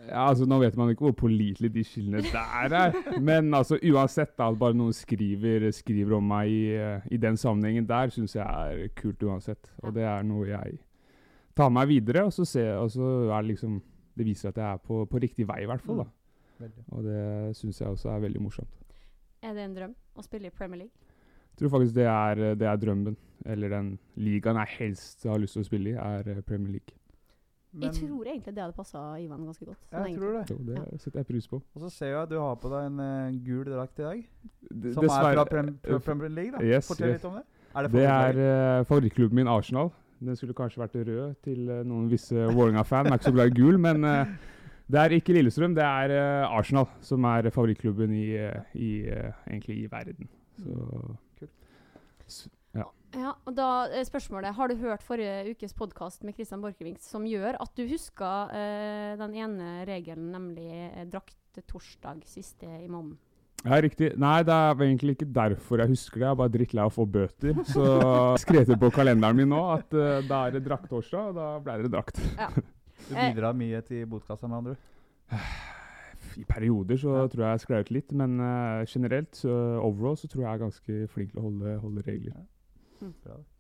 Ja, 0.09 0.29
altså 0.29 0.47
Nå 0.47 0.59
vet 0.63 0.77
man 0.79 0.91
ikke 0.91 1.07
hvor 1.07 1.17
pålitelige 1.25 1.75
de 1.75 1.85
skillene 1.87 2.23
der 2.31 2.75
er. 2.75 2.97
Men 3.19 3.55
altså 3.55 3.79
uansett, 3.79 4.37
da, 4.39 4.49
at 4.51 4.59
bare 4.59 4.75
noen 4.77 4.95
skriver, 4.95 5.69
skriver 5.75 6.17
om 6.19 6.27
meg 6.31 6.51
i, 6.51 6.63
eh, 6.79 7.07
i 7.11 7.21
den 7.23 7.39
sammenhengen 7.39 7.87
der, 7.89 8.11
syns 8.15 8.37
jeg 8.37 8.47
er 8.47 8.95
kult 8.99 9.23
uansett. 9.23 9.71
Og 9.83 9.95
det 9.95 10.07
er 10.07 10.27
noe 10.27 10.49
jeg 10.51 10.79
tar 11.57 11.71
meg 11.75 11.91
videre. 11.91 12.27
Og 12.27 12.35
så, 12.35 12.47
ser, 12.47 12.75
og 12.79 12.91
så 12.95 13.11
er 13.31 13.41
det 13.41 13.55
liksom 13.55 13.83
Det 14.17 14.25
viser 14.25 14.49
at 14.49 14.57
jeg 14.57 14.65
er 14.65 14.79
på, 14.81 15.03
på 15.05 15.19
riktig 15.21 15.45
vei, 15.49 15.63
i 15.63 15.67
hvert 15.69 15.83
fall. 15.85 15.99
da. 16.07 16.69
Og 16.97 17.05
det 17.05 17.57
syns 17.57 17.81
jeg 17.83 17.89
også 17.89 18.09
er 18.15 18.23
veldig 18.23 18.41
morsomt. 18.41 18.86
Er 19.47 19.55
det 19.55 19.63
en 19.69 19.75
drøm 19.77 19.95
å 20.19 20.25
spille 20.27 20.51
i 20.51 20.55
Premier 20.55 20.83
League? 20.85 20.95
Jeg 21.55 21.61
tror 21.63 21.73
faktisk 21.79 21.95
det 21.97 22.07
er, 22.11 22.41
det 22.59 22.67
er 22.69 22.77
drømmen. 22.83 23.17
Eller 23.47 23.71
den 23.73 23.93
ligaen 24.19 24.59
jeg 24.65 24.73
helst 24.81 25.23
har 25.29 25.39
lyst 25.39 25.55
til 25.57 25.63
å 25.63 25.69
spille 25.69 25.93
i, 25.95 25.97
er 25.97 26.29
eh, 26.35 26.41
Premier 26.45 26.73
League. 26.77 26.97
Men- 27.77 27.91
jeg 27.93 28.01
tror 28.09 28.25
egentlig 28.25 28.55
det 28.57 28.63
hadde 28.65 28.75
passa 28.77 29.01
Ivan 29.21 29.45
ganske 29.45 29.65
godt. 29.69 29.79
sånn 29.91 30.07
Jeg 30.07 30.17
egentlig. 30.17 30.21
tror 30.23 30.33
det. 30.33 30.45
Jo, 30.51 30.59
det 30.91 31.01
setter 31.03 31.19
jeg 31.21 31.27
pris 31.29 31.47
på. 31.51 31.61
Og 31.77 31.83
så 31.85 31.91
ser 31.93 32.07
jeg 32.13 32.23
at 32.23 32.31
du 32.31 32.39
har 32.41 32.57
på 32.57 32.71
deg 32.73 32.87
en 32.91 33.01
uh, 33.01 33.45
gul 33.45 33.65
drakt 33.69 33.99
i 34.01 34.03
dag. 34.03 34.25
D- 34.73 34.93
Som 34.97 35.05
er 35.05 35.09
fra 35.09 35.35
dessverre- 35.35 35.51
Prem 35.51 35.79
fra 35.85 35.99
Premier 36.01 36.31
League. 36.31 36.53
da. 36.57 36.65
Yes, 36.65 36.89
Fortell 36.89 37.11
yes. 37.13 37.21
litt 37.23 37.25
om 37.31 37.35
det. 37.37 37.45
Er 37.77 37.83
det, 37.83 37.93
Det 37.93 38.05
er 38.09 38.81
uh, 38.81 38.85
favorittklubben 38.89 39.35
min, 39.37 39.47
Arsenal. 39.49 39.93
Den 40.25 40.37
skulle 40.37 40.55
kanskje 40.57 40.81
vært 40.81 40.95
rød 41.07 41.35
til 41.45 41.69
uh, 41.69 41.83
noen 41.85 42.09
visse 42.09 42.33
Vålerenga-fan. 42.35 43.07
Er 43.13 43.19
ikke 43.19 43.29
så 43.29 43.35
glad 43.37 43.53
i 43.53 43.57
gul, 43.61 43.77
men 43.79 44.05
eh, 44.05 44.27
det 44.91 45.01
er 45.03 45.15
ikke 45.17 45.35
Lillestrøm, 45.35 45.75
det 45.77 45.83
er 45.85 46.13
eh, 46.15 46.47
Arsenal 46.59 46.87
som 47.05 47.25
er 47.27 47.49
favorittklubben 47.55 48.13
i, 48.15 48.27
eh, 48.39 48.61
i, 48.79 48.91
eh, 49.11 49.33
egentlig 49.51 49.81
i 49.85 49.89
verden. 49.93 50.29
Så 50.61 51.17
Kult. 51.41 51.51
S- 52.27 52.49
Ja, 53.17 53.31
og 53.49 53.55
da 53.57 53.87
er 53.97 54.05
spørsmålet 54.05 54.53
Har 54.59 54.69
du 54.69 54.75
hørt 54.77 55.01
forrige 55.03 55.55
ukes 55.55 55.73
podkast 55.73 56.25
med 56.27 56.35
Christian 56.37 56.61
Borchgrevink 56.61 56.99
som 57.01 57.23
gjør 57.25 57.57
at 57.63 57.71
du 57.79 57.87
husker 57.89 58.51
eh, 58.53 59.15
den 59.17 59.33
ene 59.41 59.69
regelen, 59.89 60.27
nemlig 60.35 60.67
eh, 60.91 61.07
drakt 61.09 61.63
torsdag 61.71 62.21
siste 62.29 62.67
i 62.67 62.89
måneden? 62.91 63.17
Ja, 63.65 63.79
riktig. 63.81 64.11
Nei, 64.21 64.43
det 64.45 64.53
er 64.53 64.77
egentlig 64.85 65.17
ikke 65.17 65.31
derfor 65.33 65.81
jeg 65.81 65.95
husker 65.95 66.21
det. 66.21 66.27
Jeg 66.27 66.35
er 66.35 66.41
bare 66.43 66.53
drittlei 66.59 66.83
av 66.85 66.93
å 66.93 66.97
få 66.99 67.07
bøter. 67.09 67.57
Så 67.73 67.87
skrev 68.45 68.67
det 68.69 68.77
på 68.85 68.91
kalenderen 68.95 69.39
min 69.41 69.49
nå 69.51 69.63
at 69.73 69.97
uh, 69.97 70.21
da 70.29 70.43
er 70.51 70.59
det 70.59 70.67
drakttorsdag, 70.69 71.33
og 71.33 71.39
da 71.41 71.47
ble 71.65 71.79
det 71.87 71.91
drakt. 71.97 72.21
Du 73.09 73.15
bidrar 73.15 73.53
mye 73.55 73.81
til 73.87 74.07
botkassa, 74.11 74.49
med 74.51 74.57
andre 74.59 74.71
ord. 74.77 75.41
I 76.37 76.45
perioder 76.45 76.97
så 77.01 77.13
Ja. 77.17 77.27
tror 77.33 77.43
jeg 77.45 77.53
jeg 77.57 77.61
sklei 77.61 77.81
ut 77.81 77.91
litt, 77.91 78.13
men 78.13 78.41
uh, 78.41 78.85
generelt, 78.85 79.33
så 79.37 79.49
overall, 79.81 80.17
så 80.17 80.29
tror 80.29 80.43
jeg 80.43 80.49
jeg 80.49 80.55
er 80.55 80.65
ganske 80.67 81.09
flink 81.15 81.31
til 81.33 81.41
å 81.41 81.45
holde, 81.49 81.79
holde 81.81 82.03
regler. 82.07 82.33
Mm. 83.01 83.13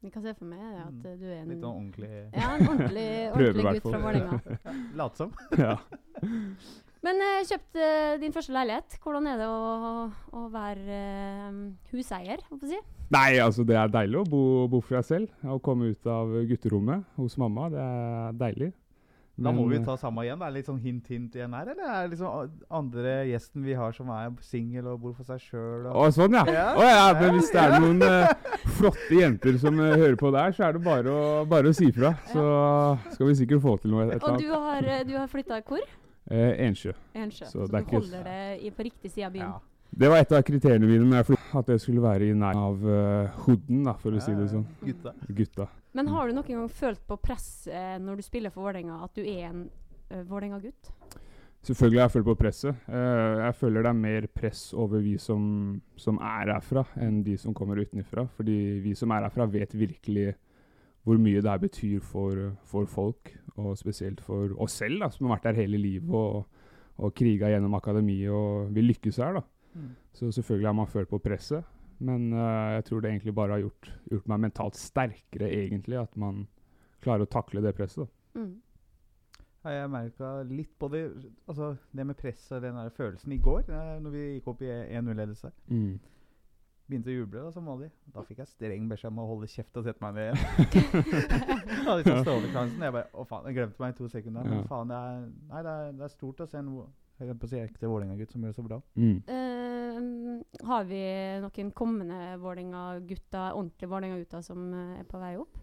Jeg 0.02 0.12
kan 0.12 0.22
se 0.24 0.32
for 0.34 0.44
meg 0.48 0.58
det, 0.60 0.80
at 0.80 0.92
Mm. 0.92 1.06
eh, 1.06 1.16
du 1.20 1.24
er 1.26 1.38
en, 1.42 1.48
Litt 1.48 1.60
sånn 1.60 1.76
ordentlig 1.76 2.10
ja, 2.32 2.54
en 2.56 2.68
ordentlig, 2.68 3.06
ordentlig 3.32 3.64
gutt 3.66 3.82
fra. 3.92 3.98
Vålerenga. 4.00 4.58
Lat 5.00 5.16
som. 5.16 5.32
ja. 5.58 5.74
Men 7.04 7.20
eh, 7.20 7.42
kjøpt 7.44 7.76
eh, 7.76 8.16
din 8.22 8.32
første 8.32 8.52
leilighet. 8.56 8.96
Hvordan 9.04 9.26
er 9.28 9.36
det 9.42 9.46
å, 9.46 10.06
å 10.40 10.46
være 10.50 11.00
uh, 11.52 11.60
huseier? 11.92 12.40
Si? 12.64 12.80
Nei, 13.12 13.36
altså 13.38 13.62
det 13.68 13.76
er 13.76 13.92
deilig 13.92 14.22
å 14.22 14.24
bo, 14.28 14.40
bo 14.72 14.80
for 14.80 14.96
seg 15.02 15.04
selv. 15.04 15.28
Å 15.44 15.60
komme 15.62 15.92
ut 15.92 16.06
av 16.10 16.32
gutterommet 16.48 17.04
hos 17.20 17.36
mamma, 17.38 17.68
det 17.70 17.78
er 17.84 18.32
deilig. 18.40 18.72
Da 19.36 19.52
må 19.52 19.66
vi 19.68 19.78
ta 19.84 19.96
samme 20.00 20.22
igjen. 20.24 20.38
Det 20.40 20.46
er 20.46 20.54
litt 20.54 20.68
sånn 20.70 20.78
hint-hint 20.80 21.34
igjen 21.36 21.52
her, 21.52 21.68
eller 21.74 21.90
er 21.92 22.06
det 22.06 22.14
liksom 22.14 22.54
andre 22.72 23.16
gjesten 23.28 23.66
vi 23.66 23.74
har 23.76 23.92
som 23.92 24.08
er 24.14 24.30
singel 24.40 24.88
og 24.88 25.02
bor 25.02 25.12
for 25.18 25.28
seg 25.28 25.42
sjøl? 25.44 25.90
Å, 25.92 26.06
sånn, 26.16 26.38
ja. 26.38 26.44
Ja. 26.48 26.70
Å, 26.72 26.86
ja. 26.88 27.04
Men 27.20 27.36
hvis 27.36 27.52
det 27.52 27.60
er 27.60 27.76
noen 27.84 28.00
uh, 28.00 28.56
flotte 28.78 29.20
jenter 29.20 29.60
som 29.60 29.76
uh, 29.76 29.92
hører 29.92 30.16
på 30.16 30.32
der, 30.32 30.56
så 30.56 30.70
er 30.70 30.78
det 30.78 30.82
bare 30.86 31.12
å, 31.12 31.28
bare 31.50 31.68
å 31.68 31.76
si 31.76 31.90
fra. 31.92 32.14
Så 32.32 32.46
skal 33.12 33.28
vi 33.28 33.36
sikkert 33.42 33.64
få 33.66 33.76
til 33.82 33.92
noe. 33.92 34.08
Et 34.08 34.22
Og 34.22 34.32
eller 34.32 34.40
du 34.40 34.52
har, 34.56 34.90
eh, 34.96 35.04
du 35.04 35.14
har 35.20 35.28
flytta 35.28 35.60
hvor? 35.68 35.84
Eh, 36.30 36.52
Ensjø. 36.66 36.96
Ensjø. 37.14 37.44
Så 37.52 37.66
Så, 37.66 37.70
du 37.70 37.76
ikke- 37.82 38.00
holder 38.00 38.24
det 38.24 38.62
i, 38.64 38.70
på 38.70 38.88
riktig 38.88 39.12
side 39.12 39.26
av 39.28 39.32
byen. 39.36 39.52
Ja. 39.52 39.60
Det 39.96 40.08
var 40.10 40.16
et 40.18 40.32
av 40.32 40.42
kriteriene 40.42 40.88
mine 40.88 41.04
når 41.06 41.22
jeg 41.22 41.38
at 41.56 41.68
jeg 41.68 41.80
skulle 41.80 42.02
være 42.02 42.26
i 42.28 42.34
nærheten 42.34 42.64
av 42.66 42.82
uh, 42.84 43.28
hooden, 43.46 43.84
da, 43.86 43.92
for 44.00 44.10
å 44.12 44.20
si 44.20 44.34
det 44.34 44.48
sånn. 44.50 44.66
Gutta. 44.84 45.12
Gutta. 45.28 45.68
Men 45.96 46.10
har 46.12 46.28
du 46.28 46.36
noen 46.36 46.50
gang 46.50 46.68
følt 46.68 47.00
på 47.08 47.16
press 47.24 47.66
eh, 47.72 47.96
når 48.02 48.18
du 48.18 48.26
spiller 48.26 48.52
for 48.52 48.66
Vålerenga, 48.66 48.98
at 49.06 49.16
du 49.16 49.22
er 49.24 49.46
en 49.48 49.62
uh, 50.12 50.22
Vålerenga-gutt? 50.28 50.90
Selvfølgelig 51.64 52.02
har 52.02 52.10
jeg 52.10 52.14
følt 52.18 52.28
på 52.28 52.34
presset. 52.38 52.82
Uh, 52.84 53.40
jeg 53.40 53.56
føler 53.56 53.86
det 53.86 53.90
er 53.90 54.02
mer 54.02 54.26
press 54.36 54.66
over 54.76 55.00
vi 55.02 55.14
som, 55.18 55.46
som 55.98 56.20
er 56.20 56.52
herfra, 56.52 56.84
enn 57.00 57.22
de 57.26 57.38
som 57.40 57.56
kommer 57.56 57.80
utenfra. 57.80 58.26
Fordi 58.36 58.58
vi 58.84 58.92
som 58.98 59.14
er 59.16 59.24
herfra, 59.24 59.48
vet 59.50 59.72
virkelig 59.72 60.34
hvor 61.06 61.18
mye 61.22 61.40
det 61.40 61.48
her 61.48 61.62
betyr 61.62 62.04
for, 62.04 62.44
for 62.66 62.88
folk, 62.90 63.32
og 63.56 63.72
spesielt 63.78 64.20
for 64.20 64.52
oss 64.60 64.76
selv, 64.82 65.00
da, 65.00 65.08
som 65.14 65.30
har 65.30 65.38
vært 65.38 65.48
der 65.48 65.62
hele 65.62 65.80
livet 65.80 66.12
og, 66.12 66.44
og 66.98 67.14
kriga 67.16 67.48
gjennom 67.52 67.76
akademiet 67.78 68.34
og 68.34 68.74
vil 68.74 68.90
lykkes 68.90 69.22
her. 69.22 69.38
da. 69.38 69.46
Mm. 69.76 69.94
Så 70.12 70.28
selvfølgelig 70.34 70.68
har 70.68 70.76
man 70.76 70.92
følt 70.92 71.08
på 71.08 71.22
presset, 71.22 71.64
men 71.98 72.32
uh, 72.32 72.76
jeg 72.76 72.84
tror 72.88 73.00
det 73.02 73.10
egentlig 73.10 73.34
bare 73.34 73.56
har 73.56 73.64
gjort, 73.64 73.90
gjort 74.10 74.26
meg 74.32 74.40
mentalt 74.48 74.76
sterkere, 74.80 75.48
egentlig, 75.48 75.98
at 76.00 76.16
man 76.16 76.46
klarer 77.04 77.24
å 77.26 77.30
takle 77.30 77.62
det 77.64 77.74
presset. 77.76 78.06
da. 78.06 78.40
Mm. 78.40 78.54
Ja, 79.66 79.70
jeg 79.80 79.90
merka 79.90 80.28
litt 80.46 80.74
på 80.78 80.86
det 80.92 81.00
altså 81.48 81.72
det 81.90 82.04
med 82.06 82.14
press 82.20 82.44
og 82.54 82.60
den 82.62 82.76
der 82.78 82.90
følelsen 82.94 83.32
i 83.34 83.38
går, 83.42 83.64
eh, 83.66 83.96
når 84.04 84.12
vi 84.14 84.20
gikk 84.36 84.52
opp 84.52 84.60
i 84.62 84.68
1-0-ledelse. 84.70 85.50
Mm. 85.72 85.96
Begynte 86.86 87.10
å 87.10 87.16
juble 87.16 87.40
da, 87.42 87.50
som 87.50 87.66
vanlig. 87.66 87.88
Da 88.14 88.22
fikk 88.22 88.44
jeg 88.44 88.46
streng 88.52 88.84
beskjed 88.86 89.10
om 89.10 89.18
å 89.24 89.26
holde 89.26 89.48
kjeft 89.50 89.80
og 89.80 89.88
sette 89.88 90.04
meg 90.04 90.14
ned 90.14 90.28
igjen. 90.36 91.00
Jeg 91.66 91.80
hadde 91.82 91.96
liksom 92.04 92.20
stålekransen. 92.22 92.84
Jeg 92.86 92.94
bare 92.94 93.08
Å, 93.10 93.24
faen. 93.26 93.48
Jeg 93.50 93.56
glemte 93.58 93.82
meg 93.82 93.90
i 93.94 93.98
to 93.98 94.06
sekunder. 94.12 94.46
Men 94.46 94.60
Ja. 94.60 94.68
faen, 94.70 94.92
det 94.92 95.00
er, 95.08 95.18
nei, 95.50 95.62
det 95.66 95.72
er, 95.80 95.90
det 95.98 96.06
er 96.06 96.12
stort 96.14 96.44
å 96.44 96.46
se 96.52 96.60
en 96.62 96.70
jeg 97.16 97.38
på 97.40 97.48
å 97.48 97.50
si 97.50 97.58
ekte 97.58 97.88
Vålerenga-gutt 97.90 98.34
som 98.36 98.42
gjør 98.44 98.52
det 98.52 98.58
så 98.60 98.64
bra. 98.68 98.76
Mm. 98.94 99.16
Eh, 99.32 99.55
har 100.66 100.84
vi 100.88 101.02
noen 101.42 101.70
kommende 101.76 102.36
Vålerenga-gutter, 102.42 103.54
ordentlige 103.54 103.90
Vålerenga-gutter 103.90 104.44
som 104.44 104.66
eh, 104.72 105.00
er 105.00 105.08
på 105.08 105.20
vei 105.22 105.36
opp? 105.40 105.62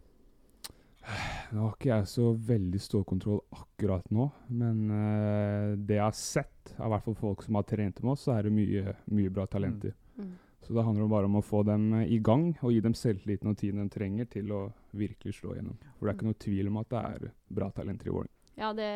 Nå 1.51 1.65
har 1.65 1.73
ikke 1.75 1.89
jeg 1.89 2.07
så 2.07 2.29
veldig 2.47 2.79
stålkontroll 2.79 3.41
akkurat 3.51 4.05
nå, 4.15 4.29
men 4.55 4.77
uh, 4.87 5.73
det 5.75 5.97
jeg 5.97 6.05
har 6.05 6.15
sett, 6.15 6.71
av 6.77 6.93
hvert 6.93 7.03
fall 7.09 7.17
folk 7.19 7.43
som 7.43 7.59
har 7.59 7.67
trent 7.67 7.99
med 7.99 8.13
oss, 8.13 8.23
så 8.23 8.37
er 8.37 8.47
det 8.47 8.53
mye, 8.55 8.95
mye 9.11 9.33
bra 9.33 9.43
talenter. 9.51 9.91
Mm. 10.15 10.31
Så 10.63 10.71
det 10.77 10.85
handler 10.87 11.11
bare 11.11 11.27
om 11.27 11.35
å 11.41 11.43
få 11.43 11.59
dem 11.67 11.89
eh, 11.99 12.13
i 12.15 12.21
gang 12.23 12.53
og 12.63 12.71
gi 12.71 12.79
dem 12.85 12.95
selvtilliten 12.95 13.51
og 13.51 13.57
tiden 13.59 13.83
de 13.83 13.91
trenger 13.91 14.29
til 14.31 14.53
å 14.55 14.61
virkelig 14.95 15.35
slå 15.41 15.57
igjennom. 15.57 15.75
For 15.97 16.07
det 16.07 16.13
er 16.13 16.15
ikke 16.15 16.29
noe 16.29 16.39
tvil 16.45 16.69
om 16.71 16.79
at 16.79 16.93
det 16.93 17.01
er 17.09 17.25
bra 17.59 17.67
talenter 17.75 18.07
i 18.07 18.13
Vålerenga. 18.15 18.39
Ja, 18.55 18.69
det, 18.77 18.89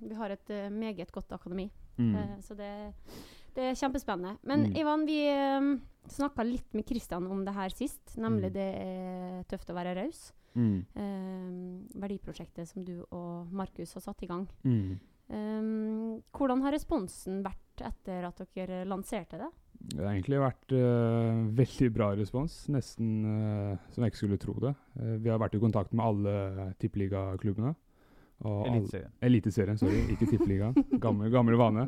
vi 0.00 0.16
har 0.16 0.32
et 0.32 0.54
meget 0.72 1.12
godt 1.12 1.36
akademi, 1.36 1.68
Mm. 1.94 2.14
uh, 2.16 2.40
så 2.42 2.56
det, 2.58 2.72
det 3.54 3.70
er 3.70 3.74
kjempespennende. 3.78 4.38
Men 4.42 4.66
Mm. 4.68 4.76
Ivan, 4.76 5.06
vi 5.06 5.18
um, 5.30 5.80
snakka 6.10 6.44
litt 6.44 6.74
med 6.74 6.86
Kristian 6.86 7.26
om 7.30 7.44
det 7.44 7.54
her 7.54 7.68
sist, 7.70 8.16
nemlig 8.16 8.50
Mm. 8.50 8.54
det 8.54 8.70
er 8.82 9.44
tøft 9.48 9.70
å 9.70 9.74
være 9.78 9.94
raus. 9.96 10.32
Mm. 10.54 10.84
Um, 10.94 11.88
verdiprosjektet 11.98 12.68
som 12.68 12.84
du 12.84 13.04
og 13.10 13.50
Markus 13.52 13.94
har 13.94 14.00
satt 14.02 14.22
i 14.22 14.26
gang. 14.26 14.46
Mm. 14.64 14.98
Um, 15.30 16.22
hvordan 16.36 16.60
har 16.62 16.72
responsen 16.76 17.42
vært 17.42 17.80
etter 17.80 18.26
at 18.28 18.42
dere 18.54 18.84
lanserte 18.86 19.38
det? 19.40 19.48
Det 19.84 19.98
har 20.04 20.12
egentlig 20.14 20.38
vært 20.40 20.72
uh, 20.72 21.48
veldig 21.58 21.88
bra 21.92 22.10
respons, 22.16 22.68
nesten 22.68 23.08
uh, 23.24 23.76
som 23.90 24.04
jeg 24.04 24.12
ikke 24.12 24.20
skulle 24.22 24.38
tro 24.40 24.54
det. 24.62 24.74
Uh, 25.00 25.16
vi 25.18 25.28
har 25.32 25.40
vært 25.42 25.56
i 25.56 25.60
kontakt 25.60 25.92
med 25.92 26.04
alle 26.04 26.74
tippeligaklubbene. 26.78 27.74
Eliteserien. 28.44 29.10
Eliteserien, 29.24 29.78
sorry, 29.80 30.00
ikke 30.12 30.28
Tippeligaen. 30.28 30.74
Gammel, 31.00 31.30
gammel 31.32 31.56
vane. 31.56 31.86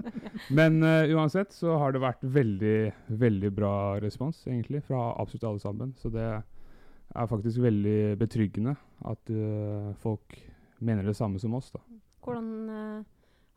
Men 0.56 0.78
uh, 0.84 1.04
uansett 1.16 1.52
så 1.52 1.76
har 1.82 1.92
det 1.92 2.00
vært 2.00 2.24
veldig, 2.24 2.78
veldig 3.20 3.50
bra 3.56 3.72
respons, 4.00 4.40
egentlig, 4.48 4.80
fra 4.86 5.10
absolutt 5.20 5.44
alle 5.50 5.62
sammen. 5.62 5.92
Så 6.00 6.08
det 6.14 6.24
er 6.26 7.28
faktisk 7.28 7.60
veldig 7.64 8.16
betryggende 8.20 8.76
at 9.04 9.32
uh, 9.32 9.92
folk 10.00 10.38
mener 10.80 11.04
det 11.04 11.16
samme 11.18 11.40
som 11.42 11.56
oss, 11.58 11.68
da. 11.74 11.82
Hvordan 12.24 12.48
uh, 12.72 13.04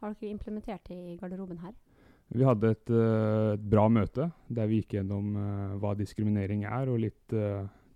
har 0.04 0.18
dere 0.20 0.34
implementert 0.34 0.92
det 0.92 1.00
i 1.00 1.18
garderoben 1.22 1.64
her? 1.64 1.74
Vi 2.36 2.46
hadde 2.46 2.76
et, 2.76 2.92
et 2.94 3.64
bra 3.72 3.88
møte 3.90 4.28
der 4.54 4.68
vi 4.70 4.84
gikk 4.84 5.00
gjennom 5.00 5.32
hva 5.82 5.96
diskriminering 5.98 6.62
er, 6.70 6.92
og 6.92 7.00
litt 7.02 7.34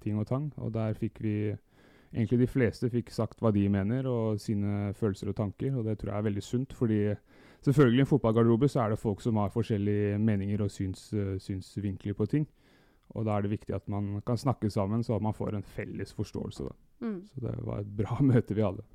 ting 0.01 0.17
og 0.17 0.25
tang. 0.25 0.47
Og 0.57 0.71
der 0.73 0.97
fikk 0.97 1.21
vi 1.21 1.35
Egentlig 2.13 2.43
de 2.43 2.47
fleste 2.49 2.89
fikk 2.93 3.09
sagt 3.13 3.39
hva 3.41 3.49
de 3.53 3.63
mener, 3.73 4.05
og 4.09 4.41
sine 4.41 4.91
følelser 4.97 5.31
og 5.31 5.37
tanker. 5.39 5.73
Og 5.77 5.87
det 5.87 5.97
tror 5.99 6.13
jeg 6.13 6.21
er 6.21 6.27
veldig 6.27 6.43
sunt, 6.45 6.73
fordi 6.77 6.99
selvfølgelig 7.65 8.03
i 8.03 8.05
en 8.05 8.11
fotballgarderobe 8.11 8.69
så 8.69 8.83
er 8.83 8.93
det 8.93 9.01
folk 9.01 9.23
som 9.23 9.39
har 9.41 9.53
forskjellige 9.53 10.19
meninger 10.21 10.61
og 10.61 10.71
syns, 10.71 11.07
eh, 11.13 11.39
synsvinkler 11.41 12.17
på 12.17 12.29
ting. 12.29 12.47
Og 13.13 13.25
da 13.27 13.35
er 13.35 13.45
det 13.45 13.53
viktig 13.53 13.75
at 13.75 13.89
man 13.91 14.21
kan 14.25 14.37
snakke 14.37 14.69
sammen, 14.73 15.03
så 15.05 15.19
man 15.21 15.35
får 15.37 15.57
en 15.57 15.65
felles 15.75 16.13
forståelse. 16.13 16.69
Da. 16.69 17.07
Mm. 17.07 17.19
Så 17.27 17.43
det 17.43 17.57
var 17.65 17.83
et 17.83 17.91
bra 17.97 18.17
møte 18.31 18.55
vi 18.57 18.65
hadde. 18.65 18.85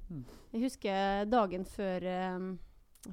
Jeg 0.54 0.64
husker 0.64 1.28
dagen 1.30 1.64
før, 1.68 2.08
um, 2.36 2.50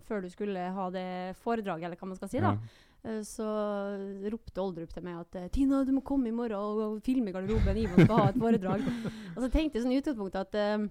før 0.07 0.21
du 0.21 0.29
skulle 0.33 0.69
ha 0.77 0.89
det 0.93 1.07
foredraget, 1.41 1.89
eller 1.89 1.99
hva 1.99 2.09
man 2.09 2.19
skal 2.21 2.31
si. 2.31 2.41
da. 2.41 2.55
Ja. 2.55 2.93
Eh, 3.05 3.21
Så 3.27 3.45
ropte 4.33 4.61
Oldrup 4.63 4.91
til 4.93 5.03
meg 5.05 5.19
at 5.21 5.35
eh, 5.39 5.47
'Tina, 5.53 5.83
du 5.85 5.91
må 5.93 6.01
komme 6.03 6.27
i 6.27 6.35
morgen 6.35 6.57
og, 6.57 6.79
og 6.97 7.01
filme 7.05 7.29
i 7.29 7.33
garderoben. 7.35 7.77
Ivan 7.77 8.05
skal 8.05 8.17
ha 8.17 8.29
et 8.29 8.39
foredrag.' 8.41 8.85
og 9.35 9.41
så 9.43 9.49
tenkte 9.53 9.77
jeg 9.77 9.83
sånn 9.85 9.93
i 9.95 9.99
utgangspunktet 10.01 10.41
at 10.41 10.55
eh, 10.55 10.87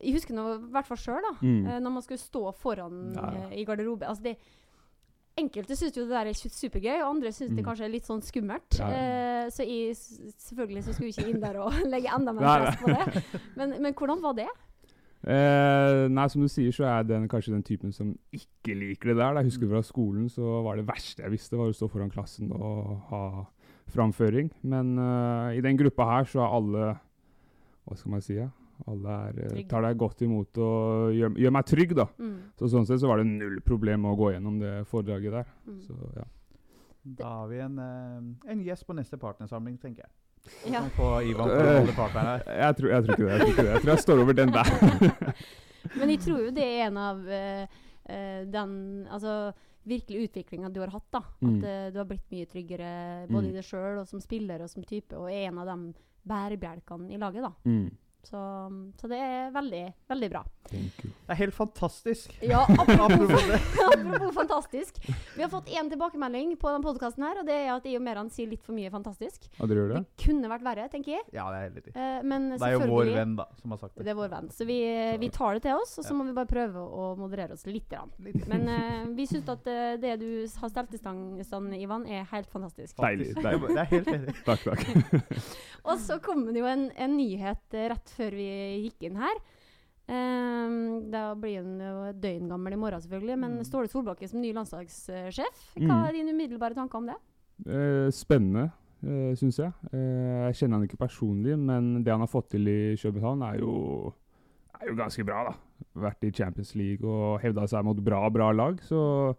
Jeg 0.00 0.14
husker 0.16 0.32
nå 0.36 0.44
i 0.54 0.58
hvert 0.72 0.86
fall 0.88 0.96
sjøl, 0.96 1.20
da. 1.26 1.32
Mm. 1.44 1.64
når 1.84 1.90
man 1.98 2.02
skulle 2.06 2.22
stå 2.22 2.44
foran 2.56 3.00
Ja, 3.16 3.32
ja. 3.36 3.48
i 3.52 3.64
garderoben. 3.68 4.06
Altså 4.08 4.22
det, 4.30 4.36
enkelte 5.36 5.74
syns 5.76 5.96
jo 5.98 6.04
det 6.06 6.14
der 6.14 6.28
er 6.30 6.36
supergøy, 6.38 7.00
og 7.02 7.08
andre 7.16 7.32
syns 7.34 7.50
det 7.50 7.58
Mm. 7.58 7.66
kanskje 7.66 7.84
er 7.84 7.90
litt 7.92 8.06
sånn 8.06 8.22
skummelt. 8.22 8.78
Ja. 8.78 8.86
Eh, 8.94 9.50
så 9.50 9.66
jeg, 9.66 9.96
selvfølgelig 10.38 10.84
så 10.86 10.94
skulle 10.94 11.10
jeg 11.10 11.18
ikke 11.18 11.30
inn 11.34 11.42
der 11.42 11.58
og 11.60 11.72
legge 11.92 12.08
enda 12.14 12.32
mer 12.32 12.46
press 12.62 12.78
på 12.80 12.94
det. 12.94 13.24
Men, 13.58 13.74
men 13.82 13.92
hvordan 13.98 14.22
var 14.22 14.32
det? 14.38 14.46
Eh, 15.24 16.04
nei, 16.12 16.26
som 16.28 16.42
du 16.44 16.50
sier, 16.52 16.72
så 16.74 16.84
er 16.84 16.98
jeg 16.98 17.08
den, 17.14 17.28
kanskje 17.32 17.54
den 17.54 17.64
typen 17.64 17.94
som 17.96 18.12
ikke 18.34 18.76
liker 18.76 19.12
det 19.12 19.18
der. 19.22 19.38
Jeg 19.40 19.48
husker 19.52 19.70
fra 19.70 19.80
skolen 19.86 20.28
så 20.32 20.58
var 20.66 20.76
det 20.76 20.86
verste 20.88 21.24
jeg 21.24 21.32
visste, 21.32 21.56
var 21.56 21.72
å 21.72 21.76
stå 21.76 21.88
foran 21.92 22.12
klassen 22.12 22.52
og 22.52 22.98
ha 23.08 23.22
framføring. 23.94 24.50
Men 24.68 24.98
eh, 25.00 25.56
i 25.58 25.64
den 25.64 25.80
gruppa 25.80 26.10
her 26.10 26.28
så 26.28 26.44
er 26.44 26.58
alle 26.58 26.92
Hva 27.84 27.96
skal 28.00 28.14
man 28.14 28.22
si? 28.24 28.36
Ja? 28.36 28.50
Alle 28.90 29.16
er, 29.28 29.40
eh, 29.46 29.64
tar 29.70 29.84
deg 29.86 29.98
godt 30.00 30.24
imot 30.26 30.60
og 30.60 31.14
gjør, 31.14 31.36
gjør 31.40 31.52
meg 31.56 31.66
trygg, 31.68 31.96
da. 31.96 32.08
Mm. 32.18 32.38
Så 32.58 32.70
sånn 32.72 32.88
sett 32.88 33.00
så 33.02 33.10
var 33.10 33.20
det 33.20 33.28
null 33.30 33.60
problem 33.64 34.08
å 34.08 34.16
gå 34.18 34.32
gjennom 34.34 34.58
det 34.60 34.74
foredraget 34.90 35.38
der. 35.38 35.52
Mm. 35.68 35.78
Så 35.84 36.14
ja. 36.18 36.26
Da 37.04 37.30
har 37.40 37.48
vi 37.48 37.60
en, 37.60 37.78
eh, 37.78 38.52
en 38.52 38.64
gjest 38.64 38.86
på 38.88 38.96
neste 38.96 39.20
partnersamling, 39.20 39.76
tenker 39.80 40.04
jeg. 40.06 40.12
Ja. 40.68 40.82
På 40.96 41.22
Ivan 41.24 41.48
til 41.48 41.66
å 41.66 41.74
holde 41.78 41.92
partneren 41.96 42.26
her. 42.30 42.42
Jeg, 42.60 42.76
tror, 42.78 42.88
jeg 42.92 43.04
tror 43.04 43.14
ikke 43.14 43.24
det. 43.24 43.32
Jeg 43.32 43.40
tror, 43.40 43.50
ikke 43.52 43.62
det. 43.64 43.72
jeg 43.74 43.82
tror 43.84 43.92
jeg 43.94 44.02
står 44.04 44.22
over 44.24 44.36
den 44.40 44.52
der. 44.52 45.34
Men 45.98 46.10
jeg 46.14 46.20
tror 46.24 46.40
jo 46.46 46.50
det 46.56 46.64
er 46.64 46.82
en 46.86 46.98
av 47.00 47.22
eh, 47.28 47.78
eh, 48.08 48.42
den 48.52 48.74
altså, 49.12 49.34
virkelig 49.88 50.28
utviklinga 50.28 50.70
du 50.72 50.80
har 50.84 50.92
hatt. 50.94 51.08
da. 51.12 51.18
At 51.24 51.42
Mm. 51.44 51.58
eh, 51.64 51.90
du 51.92 51.98
har 52.00 52.08
blitt 52.08 52.28
mye 52.32 52.46
tryggere 52.48 52.90
både 53.28 53.46
Mm. 53.46 53.50
i 53.50 53.56
deg 53.58 53.64
sjøl 53.68 53.98
og 54.00 54.06
som 54.08 54.20
spiller 54.20 54.62
og 54.64 54.70
som 54.72 54.82
type, 54.84 55.12
og 55.16 55.28
er 55.32 55.48
en 55.50 55.58
av 55.64 55.66
de 55.72 55.94
bærebjelkene 56.28 57.12
i 57.12 57.18
laget. 57.20 57.42
da. 57.44 57.52
Mm. 57.68 57.90
Så, 58.24 58.40
så 59.00 59.08
det 59.10 59.18
er 59.20 59.50
veldig, 59.54 59.82
veldig 60.10 60.28
bra. 60.32 60.42
Det 60.70 61.32
er 61.32 61.38
helt 61.38 61.54
fantastisk. 61.54 62.32
Ja, 62.44 62.62
apropos, 62.80 63.32
Apropos 63.86 64.32
fantastisk. 64.34 65.00
Vi 65.36 65.42
har 65.42 65.50
fått 65.52 65.68
én 65.68 65.90
tilbakemelding 65.92 66.54
på 66.60 66.70
denne 66.72 66.84
podkasten, 66.84 67.26
og 67.28 67.42
det 67.48 67.56
er 67.66 67.72
at 67.74 67.88
jeg 67.88 67.98
og 67.98 68.04
Meran 68.06 68.30
sier 68.32 68.48
litt 68.50 68.64
for 68.64 68.76
mye 68.76 68.90
fantastisk. 68.92 69.48
Ja, 69.58 69.68
det? 69.68 69.76
Det 69.92 70.02
kunne 70.24 70.50
vært 70.52 70.64
verre, 70.66 70.86
tenker 70.92 71.18
jeg. 71.18 71.26
Ja, 71.36 71.46
det 71.52 71.58
er 71.58 71.66
helt 71.68 71.80
riktig. 71.80 71.94
Eh, 71.96 72.20
men 72.24 72.48
Det 72.54 72.68
er 72.68 72.76
jo 72.78 72.88
vår 72.92 73.12
venn, 73.14 73.36
da, 73.40 73.48
som 73.60 73.74
har 73.74 73.82
sagt 73.82 73.96
det. 73.98 74.06
Det 74.06 74.14
er 74.14 74.18
vår 74.20 74.32
venn. 74.32 74.50
Så 74.54 74.68
vi, 74.68 74.78
vi 75.20 75.30
tar 75.34 75.58
det 75.58 75.66
til 75.68 75.80
oss, 75.80 75.96
og 75.98 76.08
så 76.08 76.12
Ja. 76.14 76.18
må 76.20 76.28
vi 76.30 76.36
bare 76.36 76.50
prøve 76.50 76.84
å 76.84 77.10
moderere 77.20 77.58
oss 77.58 77.66
litt. 77.68 77.92
Litt. 78.24 78.46
Men 78.48 78.64
eh, 78.72 79.04
vi 79.14 79.26
syns 79.28 79.48
at 79.52 79.66
eh, 79.70 79.96
det 80.00 80.16
du 80.22 80.28
har 80.60 80.72
stelt 80.72 80.94
i 80.96 81.00
stand, 81.00 81.74
Ivan, 81.76 82.06
er 82.08 82.24
helt 82.32 82.48
fantastisk. 82.50 82.96
Deilig, 83.02 83.34
deilig. 83.36 83.74
Det 83.74 83.82
er 83.84 83.90
helt 83.92 84.12
enig. 84.14 84.36
Takk, 84.46 84.64
takk. 84.70 84.84
Og 85.90 85.98
så 86.00 86.16
kom 86.24 86.46
det 86.48 86.62
jo 86.62 86.68
en, 86.70 86.86
en 86.96 87.16
nyhet 87.18 87.74
Rett 87.74 88.04
rett 88.04 88.13
før 88.16 88.30
vi 88.38 88.48
gikk 88.88 89.08
inn 89.10 89.16
her. 89.20 89.42
Um, 90.06 91.10
da 91.10 91.30
blir 91.40 91.62
han 91.62 91.78
jo 91.80 91.92
et 92.10 92.18
døgn 92.20 92.48
gammel 92.52 92.74
i 92.76 92.76
morgen, 92.80 93.00
selvfølgelig. 93.00 93.38
Men 93.40 93.54
Mm. 93.58 93.64
Ståle 93.64 93.88
Solbakken 93.88 94.28
som 94.28 94.40
ny 94.42 94.52
landslagssjef, 94.52 95.62
hva 95.76 95.86
Mm. 95.86 96.08
er 96.08 96.12
dine 96.12 96.34
umiddelbare 96.34 96.74
tanker 96.74 96.96
om 96.98 97.06
det? 97.06 97.16
Eh, 97.66 98.10
spennende, 98.10 98.70
uh, 99.02 99.32
syns 99.34 99.56
jeg. 99.56 99.72
Eh, 99.92 100.50
jeg 100.52 100.54
kjenner 100.60 100.78
han 100.78 100.86
ikke 100.88 100.98
personlig, 100.98 101.56
men 101.58 102.02
det 102.04 102.10
han 102.10 102.20
har 102.20 102.26
fått 102.28 102.50
til 102.50 102.66
i 102.68 102.96
København, 102.96 103.42
er 103.54 103.58
jo, 103.60 104.12
er 104.80 104.86
jo 104.88 104.94
ganske 104.94 105.24
bra. 105.24 105.44
da. 105.44 105.54
Vært 105.96 106.22
i 106.24 106.30
Champions 106.30 106.74
League 106.74 107.08
og 107.08 107.40
hevda 107.40 107.66
seg 107.66 107.84
mot 107.84 107.96
bra, 107.96 108.28
bra 108.28 108.50
lag. 108.52 108.76
Så 108.82 109.34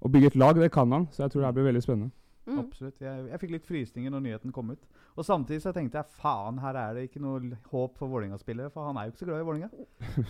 å 0.00 0.08
bygge 0.08 0.26
et 0.26 0.36
lag, 0.36 0.54
det 0.54 0.70
kan 0.70 0.90
han. 0.92 1.06
Så 1.10 1.24
jeg 1.24 1.30
tror 1.32 1.40
det 1.40 1.46
her 1.46 1.52
blir 1.52 1.72
veldig 1.72 1.82
spennende. 1.82 2.10
Mm. 2.48 2.58
Absolutt. 2.62 3.00
Jeg, 3.04 3.26
jeg 3.28 3.40
fikk 3.42 3.50
litt 3.52 3.66
frysninger 3.68 4.10
når 4.14 4.22
nyheten 4.24 4.52
kom 4.56 4.70
ut. 4.72 4.86
Og 5.18 5.26
samtidig 5.26 5.60
så 5.64 5.72
tenkte 5.74 5.98
jeg 5.98 6.06
faen, 6.20 6.58
her 6.62 6.76
er 6.78 6.94
det 6.96 7.02
ikke 7.08 7.20
noe 7.20 7.40
håp 7.72 7.96
for 7.98 8.08
Vålerenga-spillere, 8.08 8.70
for 8.72 8.86
han 8.86 8.96
er 8.96 9.08
jo 9.08 9.12
ikke 9.12 9.20
så 9.24 9.28
glad 9.28 9.42
i 9.42 9.46
Vålerenga. 9.48 9.68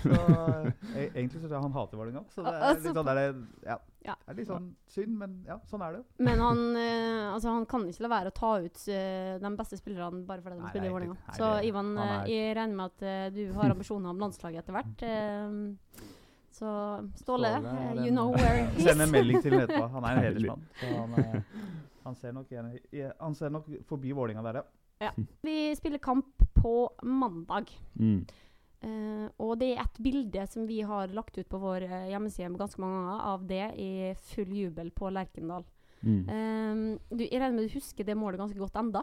Så 0.02 0.18
e 0.98 1.04
egentlig 1.12 1.38
så 1.42 1.44
tror 1.46 1.54
jeg 1.58 1.62
han 1.66 1.76
hater 1.76 2.00
Vålerenga. 2.00 2.22
Så 2.34 2.42
det 2.42 2.54
er 2.54 2.66
Altså, 2.70 2.88
litt 2.88 2.98
sånn, 2.98 3.10
der, 3.10 3.20
det- 3.20 3.68
ja, 3.68 3.78
Ja. 4.08 4.14
det 4.24 4.32
er 4.32 4.38
litt 4.40 4.48
sånn 4.48 4.68
synd, 4.88 5.14
men 5.20 5.32
ja, 5.46 5.58
sånn 5.68 5.82
er 5.84 5.92
det 5.92 6.00
jo. 6.00 6.04
Men 6.24 6.40
han, 6.40 6.62
eh, 6.82 7.24
altså, 7.34 7.52
han 7.54 7.66
kan 7.70 7.86
ikke 7.90 8.06
la 8.06 8.12
være 8.16 8.32
å 8.32 8.36
ta 8.40 8.52
ut 8.64 8.84
eh, 8.88 9.34
de 9.42 9.50
beste 9.62 9.78
spillerne 9.78 10.24
bare 10.26 10.40
fordi 10.42 10.56
de 10.56 10.62
Nei, 10.64 10.70
spiller 10.72 10.88
i 10.88 10.90
er 10.90 10.96
Vålerenga. 10.98 11.36
Så 11.38 11.50
Ivan, 11.68 11.92
eh, 11.98 12.14
er- 12.18 12.30
jeg 12.32 12.56
regner 12.58 12.80
med 12.80 12.86
at 12.94 13.02
eh, 13.02 13.26
du 13.36 13.42
har 13.60 13.74
ambisjoner 13.76 14.10
om 14.16 14.18
landslaget 14.26 14.64
etter 14.64 14.78
hvert. 14.80 15.04
eh, 15.06 16.06
så 16.58 16.70
Ståle, 17.14 17.50
Ståle 17.60 17.90
eh, 17.92 18.04
you 18.06 18.10
know 18.10 18.32
where 18.32 18.64
he 18.64 18.64
is. 18.80 18.84
Send 18.88 19.02
en 19.04 19.12
melding 19.12 19.42
til 19.44 19.52
ham 19.54 19.60
etterpå. 19.68 19.90
Han 19.92 20.04
er 20.08 20.16
en 20.16 20.24
hedersmann. 20.24 20.64
Så 20.80 20.88
han, 20.96 21.12
eh, 21.20 21.42
han, 22.08 22.18
ser 22.18 22.34
nok, 22.36 22.50
igjen- 22.50 23.14
han 23.20 23.36
ser 23.38 23.52
nok 23.54 23.70
forbi 23.88 24.12
Vålinga 24.16 24.44
der, 24.48 24.62
ja. 24.62 25.10
Vi 25.46 25.76
spiller 25.76 25.98
kamp 25.98 26.42
på 26.54 26.90
mandag. 27.02 27.70
Mm. 27.94 28.26
Uh, 28.78 29.26
og 29.42 29.56
det 29.58 29.72
er 29.74 29.82
et 29.82 29.96
bilde 30.02 30.44
som 30.46 30.66
vi 30.68 30.80
har 30.86 31.10
lagt 31.10 31.34
ut 31.34 31.48
på 31.50 31.58
vår 31.58 31.82
eh, 31.88 32.10
hjemmeside 32.12 32.52
ganske 32.54 32.78
mange 32.78 33.00
ganger, 33.00 33.24
av 33.26 33.46
det 33.48 33.64
i 33.74 33.88
full 34.30 34.52
jubel 34.54 34.92
på 34.94 35.10
Lerkendal. 35.10 35.64
Mm. 36.06 36.20
Uh, 36.28 36.98
du, 37.10 37.24
jeg 37.24 37.40
regner 37.40 37.56
med 37.56 37.66
du 37.66 37.74
husker 37.74 38.06
det 38.06 38.14
målet 38.18 38.38
ganske 38.38 38.58
godt 38.58 38.78
enda? 38.78 39.02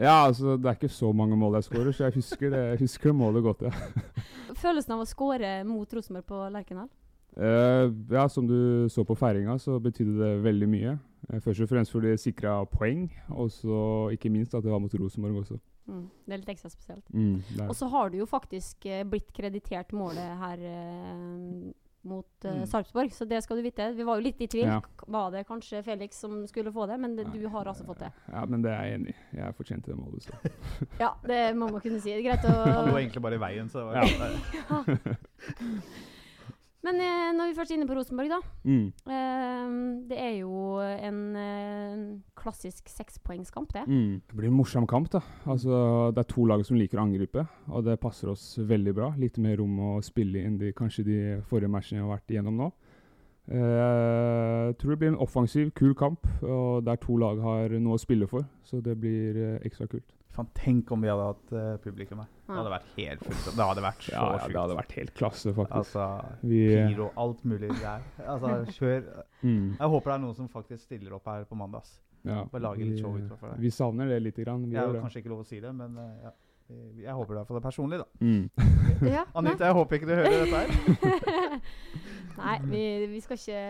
Ja, 0.00 0.28
altså, 0.28 0.54
det 0.56 0.70
er 0.70 0.78
ikke 0.78 0.92
så 0.94 1.10
mange 1.12 1.36
mål 1.36 1.58
jeg 1.58 1.66
skårer, 1.66 1.90
så 1.92 2.06
jeg 2.06 2.20
husker 2.20 2.54
det, 2.54 2.62
jeg 2.70 2.82
husker 2.84 3.10
det 3.10 3.18
målet 3.18 3.44
godt, 3.44 3.66
ja. 3.66 3.74
Følelsen 4.62 4.94
av 4.94 5.02
å 5.02 5.10
skåre 5.10 5.52
mot 5.66 5.98
Rosenborg 5.98 6.28
på 6.30 6.46
Lerkendal? 6.54 6.88
Uh, 7.34 7.90
ja, 8.14 8.28
som 8.30 8.46
du 8.46 8.86
så 8.90 9.02
på 9.06 9.18
feiringa, 9.18 9.58
så 9.58 9.78
betydde 9.82 10.16
det 10.22 10.32
veldig 10.46 10.70
mye. 10.70 10.94
Eh, 11.32 11.40
først 11.40 11.60
og 11.62 11.68
fremst 11.70 11.92
fordi 11.94 12.10
det 12.14 12.20
sikra 12.20 12.58
poeng, 12.66 13.08
og 13.30 13.50
så 13.54 13.80
ikke 14.14 14.30
minst 14.34 14.54
at 14.54 14.64
det 14.66 14.72
var 14.72 14.80
mot 14.82 14.94
Rosenborg 14.98 15.42
også. 15.44 15.58
Mm, 15.90 16.04
det 16.26 16.32
er 16.34 16.38
litt 16.42 16.48
ekstra 16.52 16.70
spesielt. 16.70 17.04
Mm, 17.14 17.42
Og 17.68 17.74
så 17.74 17.88
har 17.90 18.10
du 18.10 18.18
jo 18.20 18.26
faktisk 18.26 18.84
eh, 18.86 19.04
blitt 19.04 19.32
kreditert 19.34 19.92
målet 19.96 20.36
her 20.38 20.58
eh, 20.58 21.70
mot 22.02 22.44
eh, 22.44 22.60
Mm. 22.60 22.66
Sarpsborg, 22.66 23.10
så 23.12 23.26
det 23.28 23.42
skal 23.44 23.58
du 23.58 23.62
vite. 23.62 23.90
Vi 23.96 24.04
var 24.06 24.16
jo 24.16 24.24
litt 24.24 24.40
i 24.40 24.46
tvil. 24.48 24.64
Ja. 24.70 24.78
Var 25.06 25.30
det 25.34 25.42
kanskje 25.48 25.82
Felix 25.84 26.16
som 26.22 26.46
skulle 26.48 26.72
få 26.72 26.86
det, 26.88 26.96
men 27.02 27.16
det, 27.16 27.26
du 27.34 27.42
har 27.52 27.66
altså 27.68 27.84
fått 27.84 27.98
det. 28.00 28.08
Ja, 28.32 28.44
men 28.48 28.62
det 28.64 28.70
er 28.72 28.84
jeg 28.86 28.94
enig 29.00 29.12
i. 29.12 29.16
Jeg 29.36 29.54
fortjente 29.58 29.90
det 29.92 29.98
målet. 29.98 30.22
Så. 30.24 30.32
Ja, 31.02 31.10
det 31.26 31.40
må 31.56 31.68
man 31.70 31.80
kunne 31.84 32.00
si. 32.00 32.10
Det 32.14 32.22
er 32.22 32.30
greit 32.30 32.46
Han 32.48 32.88
lå 32.88 32.96
egentlig 33.02 33.22
bare 33.22 33.36
i 33.36 33.42
veien, 33.42 33.68
så 33.68 33.78
det 33.78 33.86
var 33.86 33.94
Ja. 34.00 34.80
Men 36.82 36.96
eh, 37.04 37.30
når 37.36 37.50
vi 37.50 37.54
først 37.58 37.72
er 37.72 37.76
inne 37.76 37.86
på 37.90 37.94
Rosenborg, 37.98 38.30
da. 38.32 38.38
Mm. 38.64 38.86
Eh, 39.12 39.72
det 40.08 40.16
er 40.18 40.36
jo 40.38 40.78
en 40.80 41.18
eh, 41.36 42.04
klassisk 42.40 42.88
sekspoengskamp, 42.88 43.74
det. 43.76 43.82
Mm. 43.86 44.14
Det 44.30 44.36
blir 44.38 44.48
en 44.48 44.56
morsom 44.56 44.86
kamp. 44.88 45.10
da. 45.12 45.20
Altså, 45.44 46.10
Det 46.16 46.22
er 46.24 46.30
to 46.32 46.46
lag 46.48 46.64
som 46.64 46.78
liker 46.80 46.96
å 46.98 47.04
angripe, 47.04 47.44
og 47.68 47.84
det 47.84 47.98
passer 48.00 48.32
oss 48.32 48.54
veldig 48.58 48.94
bra. 48.96 49.10
Litt 49.20 49.36
mer 49.38 49.58
rom 49.60 49.76
å 49.90 49.90
spille 50.02 50.40
inn 50.46 50.56
de, 50.62 50.72
kanskje 50.72 51.04
de 51.04 51.18
forrige 51.50 51.68
matchene 51.68 52.00
jeg 52.00 52.06
har 52.08 52.14
vært 52.16 52.32
igjennom 52.32 52.56
nå. 52.64 52.70
Eh, 53.50 53.76
Jeg 54.70 54.78
tror 54.80 54.90
det 54.94 54.98
blir 55.02 55.12
en 55.12 55.20
offensiv, 55.20 55.72
kul 55.76 55.92
kamp, 55.94 56.24
og 56.42 56.84
der 56.86 56.96
to 57.02 57.16
lag 57.20 57.40
har 57.44 57.76
noe 57.76 57.98
å 57.98 58.00
spille 58.00 58.26
for. 58.30 58.46
Så 58.64 58.80
det 58.80 58.96
blir 59.00 59.36
eh, 59.36 59.58
ekstra 59.68 59.86
kult. 59.90 60.06
Faen, 60.30 60.46
tenk 60.54 60.90
om 60.94 61.00
vi 61.02 61.08
hadde 61.10 61.24
hatt 61.26 61.52
uh, 61.52 61.76
publikum 61.82 62.20
her. 62.22 62.28
Det 62.46 62.54
hadde 62.58 62.70
vært 62.70 62.90
helt 62.96 63.24
fullt. 63.26 63.46
Det 63.56 63.64
hadde 63.66 63.82
vært 63.82 64.04
så 64.06 64.12
Ja, 64.12 64.20
ja, 64.20 64.36
sjukt. 64.44 64.52
det 64.54 64.60
hadde 64.60 64.76
vært 64.78 64.92
helt 64.98 65.14
klasse, 65.18 65.54
faktisk. 65.56 65.96
Altså, 65.96 66.04
Vi, 66.46 66.60
pyro, 66.90 67.08
alt 67.24 67.42
mulig 67.50 67.70
der. 67.80 68.04
Altså, 68.26 68.52
kjør. 68.76 69.08
mm, 69.42 69.64
Jeg 69.80 69.88
håper 69.94 70.10
det 70.10 70.14
er 70.14 70.22
noen 70.26 70.36
som 70.38 70.48
faktisk 70.52 70.84
stiller 70.86 71.16
opp 71.18 71.26
her 71.26 71.44
på 71.50 71.58
mandags. 71.58 71.96
ja, 72.24 72.44
Bare 72.52 72.62
lager 72.62 72.84
litt 72.84 73.00
show 73.00 73.16
utover 73.16 73.36
fra 73.40 73.50
det. 73.54 73.58
Vi 73.64 73.70
savner 73.74 74.06
det 74.08 74.20
lite 74.22 74.44
grann. 74.44 74.62
Vi 74.68 74.76
Jeg 74.76 74.84
har 74.86 74.92
det. 74.92 75.02
kanskje 75.02 75.22
ikke 75.24 75.32
lov 75.34 75.42
å 75.42 75.48
si 75.50 75.60
det, 75.60 75.72
men 75.74 75.98
uh, 75.98 76.28
ja. 76.28 76.32
Jeg 77.02 77.10
håper 77.18 77.34
det 77.34 77.40
er 77.40 77.46
fått 77.48 77.56
det 77.58 77.64
personlig, 77.66 77.98
da. 77.98 78.06
Mm. 78.22 78.50
Ja. 79.10 79.24
Anita, 79.34 79.64
jeg 79.66 79.74
håper 79.74 79.96
ikke 79.96 80.06
du 80.06 80.14
hører 80.14 80.44
dette 80.44 80.58
her. 80.60 81.60
Nei, 82.40 82.58
vi, 82.70 82.82
vi 83.10 83.20
skal 83.24 83.36
ikke 83.40 83.62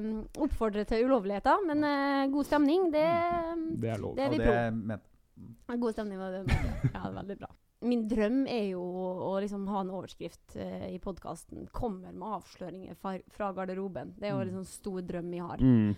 um, 0.00 0.06
oppfordre 0.46 0.84
til 0.88 1.04
ulovligheter, 1.06 1.60
men 1.68 1.84
uh, 1.84 2.22
god 2.32 2.48
stemning, 2.48 2.88
det, 2.94 3.04
Det 3.82 3.90
er 3.92 4.00
lov. 4.02 4.14
Det 4.16 4.24
er 4.24 4.30
Og 4.30 4.32
vi 4.32 4.40
det 4.40 4.48
pro. 4.48 4.80
mente 4.92 5.12
God 5.66 5.92
stemning 5.92 6.18
var 6.18 6.30
det. 6.32 6.44
Ja, 6.48 6.82
det 6.82 6.94
er 7.10 7.14
veldig 7.20 7.38
bra. 7.40 7.48
Min 7.86 8.06
drøm 8.08 8.46
er 8.48 8.70
jo 8.70 8.80
å 8.80 9.32
liksom 9.42 9.66
ha 9.68 9.80
en 9.82 9.90
overskrift 9.92 10.56
eh, 10.56 10.86
i 10.94 10.98
podkasten 10.98 11.66
'Kommer 11.70 12.12
med 12.12 12.22
avsløringer 12.38 12.94
fra, 12.96 13.18
fra 13.28 13.52
garderoben'. 13.52 14.14
Det 14.18 14.24
er 14.28 14.32
jo 14.32 14.38
Mm. 14.38 14.42
en 14.42 14.48
liksom 14.48 14.64
stor 14.66 15.02
drøm 15.02 15.30
vi 15.30 15.38
har. 15.38 15.58
Mm. 15.60 15.90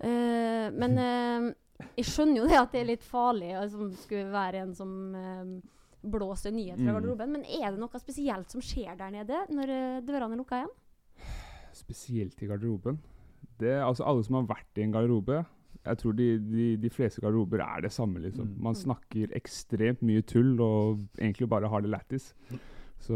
Eh, 0.00 0.70
men 0.76 0.98
eh, 0.98 1.54
jeg 1.96 2.04
skjønner 2.04 2.36
jo 2.42 2.46
det 2.48 2.58
at 2.60 2.72
det 2.72 2.80
er 2.82 2.90
litt 2.92 3.02
farlig 3.04 3.54
å 3.56 3.62
liksom, 3.64 3.92
skulle 3.96 4.30
være 4.30 4.60
en 4.62 4.74
som 4.74 5.14
eh, 5.14 5.60
blåser 6.06 6.52
nyhet 6.52 6.76
fra 6.76 6.92
Mm. 6.92 6.94
garderoben. 7.00 7.32
Men 7.32 7.44
er 7.44 7.70
det 7.72 7.78
noe 7.80 7.98
spesielt 7.98 8.50
som 8.50 8.60
skjer 8.60 8.96
der 8.96 9.10
nede 9.10 9.46
når 9.48 9.68
eh, 9.72 10.00
dørene 10.02 10.32
er 10.36 10.42
lukka 10.42 10.60
igjen? 10.60 10.74
Spesielt 11.72 12.42
i 12.42 12.46
garderoben. 12.46 12.98
Det, 13.58 13.72
altså 13.80 14.04
Alle 14.04 14.22
som 14.22 14.34
har 14.36 14.46
vært 14.54 14.76
i 14.78 14.82
en 14.84 14.92
garderobe 14.92 15.46
Jeg 15.86 15.98
tror 15.98 16.12
de, 16.18 16.26
de, 16.42 16.66
de 16.82 16.90
fleste 16.90 17.20
garderober 17.22 17.62
er 17.64 17.80
det 17.86 17.92
samme. 17.94 18.18
liksom. 18.20 18.48
Mm. 18.48 18.62
Man 18.62 18.74
snakker 18.74 19.32
ekstremt 19.38 20.02
mye 20.02 20.22
tull 20.26 20.56
og 20.60 21.00
egentlig 21.18 21.48
bare 21.48 21.68
har 21.70 21.80
det 21.84 21.90
lættis. 21.90 22.32
Så 22.98 23.14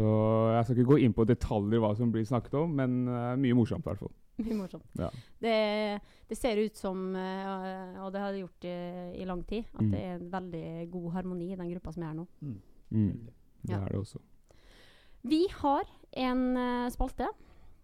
jeg 0.55 0.63
skal 0.65 0.77
ikke 0.77 0.91
gå 0.93 0.97
inn 1.03 1.13
på 1.17 1.25
detaljer 1.27 1.81
hva 1.81 1.93
som 1.97 2.11
blir 2.13 2.23
snakket 2.29 2.53
om, 2.59 2.69
men 2.77 3.07
uh, 3.09 3.35
mye 3.35 3.55
morsomt 3.57 3.83
i 3.85 3.89
hvert 3.89 3.99
fall. 4.03 4.13
Mye 4.41 4.55
morsomt. 4.57 4.85
Ja. 4.97 5.09
Det, 5.43 5.55
det 6.29 6.37
ser 6.39 6.57
ut 6.63 6.77
som, 6.79 7.01
uh, 7.13 7.99
og 8.05 8.11
det 8.13 8.21
har 8.23 8.31
det 8.33 8.39
gjort 8.45 8.65
i, 8.69 8.75
i 9.21 9.25
lang 9.27 9.41
tid, 9.49 9.65
at 9.75 9.81
Mm. 9.83 9.91
det 9.91 9.99
er 10.01 10.13
en 10.15 10.31
veldig 10.31 10.63
god 10.93 11.11
harmoni 11.17 11.51
i 11.51 11.57
den 11.59 11.69
gruppa 11.73 11.91
som 11.93 12.03
er 12.03 12.07
her 12.13 12.19
nå. 12.21 12.27
Mm. 12.41 13.11
Det 13.61 13.73
Ja. 13.75 13.81
er 13.83 13.89
det 13.91 13.99
også. 13.99 14.21
Vi 15.23 15.43
har 15.59 15.83
en 16.17 16.57
uh, 16.57 16.89
spalte 16.89 17.27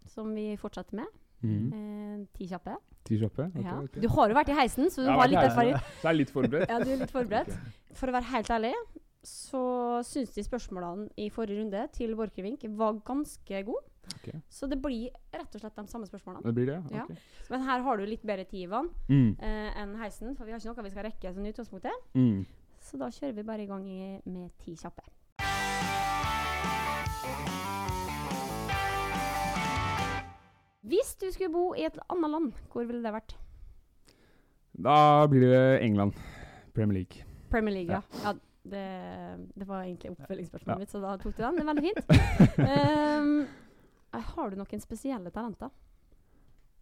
som 0.09 0.31
vi 0.33 0.55
fortsetter 0.57 0.95
med. 1.01 1.05
Mm. 1.43 1.73
Eh, 1.73 2.25
ti 2.37 2.47
kjappe. 2.49 2.75
Ti 3.05 3.17
kjappe? 3.21 3.49
Ok, 3.55 3.63
Ja. 3.63 3.79
ok. 3.83 3.99
Du 4.01 4.07
har 4.09 4.29
jo 4.29 4.35
vært 4.35 4.49
i 4.49 4.55
heisen, 4.57 4.89
så 4.89 5.03
du 5.05 5.09
har 5.11 5.27
litt 5.27 5.37
erfaring. 5.43 5.75
Så 5.75 6.07
jeg 6.07 6.09
er 6.13 6.17
litt 6.17 6.31
forberedt. 6.33 6.69
Ja, 6.73 6.79
du 6.83 6.89
er 6.91 6.97
litt 7.03 7.11
forberedt. 7.11 7.51
For 7.93 8.07
å 8.09 8.11
være 8.17 8.23
helt 8.31 8.49
ærlig, 8.49 8.73
så 9.23 9.61
syns 10.07 10.33
de 10.33 10.43
spørsmålene 10.43 11.09
i 11.17 11.29
forrige 11.29 11.59
runde 11.61 11.87
til 11.93 12.15
Borchgrevink 12.15 12.63
var 12.77 12.93
ganske 13.05 13.63
gode. 13.67 13.83
Ok. 14.15 14.29
Så 14.49 14.69
det 14.71 14.77
blir 14.81 15.09
rett 15.33 15.53
og 15.55 15.59
slett 15.61 15.75
de 15.75 15.87
samme 15.91 16.07
spørsmålene. 16.07 16.43
Det 16.45 16.53
blir 16.55 16.65
det? 16.71 16.77
Ja. 16.95 17.03
Ok. 17.03 17.17
Men 17.49 17.61
her 17.67 17.81
har 17.83 17.97
du 17.97 18.05
litt 18.05 18.23
bedre 18.23 18.45
tid, 18.47 18.63
Ivan, 18.69 18.89
Mm. 19.09 19.35
eh, 19.39 19.73
enn 19.81 19.95
heisen. 19.97 20.35
For 20.37 20.45
vi 20.45 20.51
har 20.51 20.59
ikke 20.59 20.75
noe 20.75 20.83
vi 20.83 20.89
skal 20.95 21.03
rekke 21.03 21.33
som 21.33 21.43
utgangspunktet. 21.43 21.91
Mm. 22.15 22.45
Så 22.79 22.97
da 22.97 23.07
kjører 23.09 23.35
vi 23.35 23.43
bare 23.43 23.63
i 23.63 23.67
gang 23.67 23.85
i, 23.85 24.21
med 24.25 24.51
ti 24.59 24.75
kjappe. 24.75 25.03
Hvis 30.87 31.15
du 31.19 31.27
skulle 31.33 31.51
bo 31.53 31.73
i 31.75 31.85
et 31.87 31.97
annet 32.09 32.31
land, 32.31 32.51
hvor 32.71 32.85
ville 32.87 33.03
det 33.03 33.13
vært? 33.13 33.35
Da 34.77 35.25
blir 35.27 35.47
det 35.49 35.81
England. 35.83 36.13
Premier 36.75 36.99
League. 37.01 37.23
Premier 37.51 37.73
League, 37.79 37.91
ja. 37.91 38.01
Ja. 38.23 38.31
ja 38.31 38.33
det, 38.67 38.85
det 39.55 39.67
var 39.67 39.83
egentlig 39.83 40.11
oppfølgingsspørsmålet 40.13 40.75
Ja. 40.75 40.79
mitt, 40.83 40.91
så 40.91 41.01
da 41.01 41.15
tok 41.17 41.35
du 41.37 41.43
den. 41.43 41.55
Det 41.55 41.63
er 41.63 41.69
veldig 41.71 41.85
fint. 41.87 41.99
um, 42.59 44.21
har 44.35 44.49
du 44.51 44.57
noen 44.59 44.83
spesielle 44.83 45.31
talenter? 45.33 45.71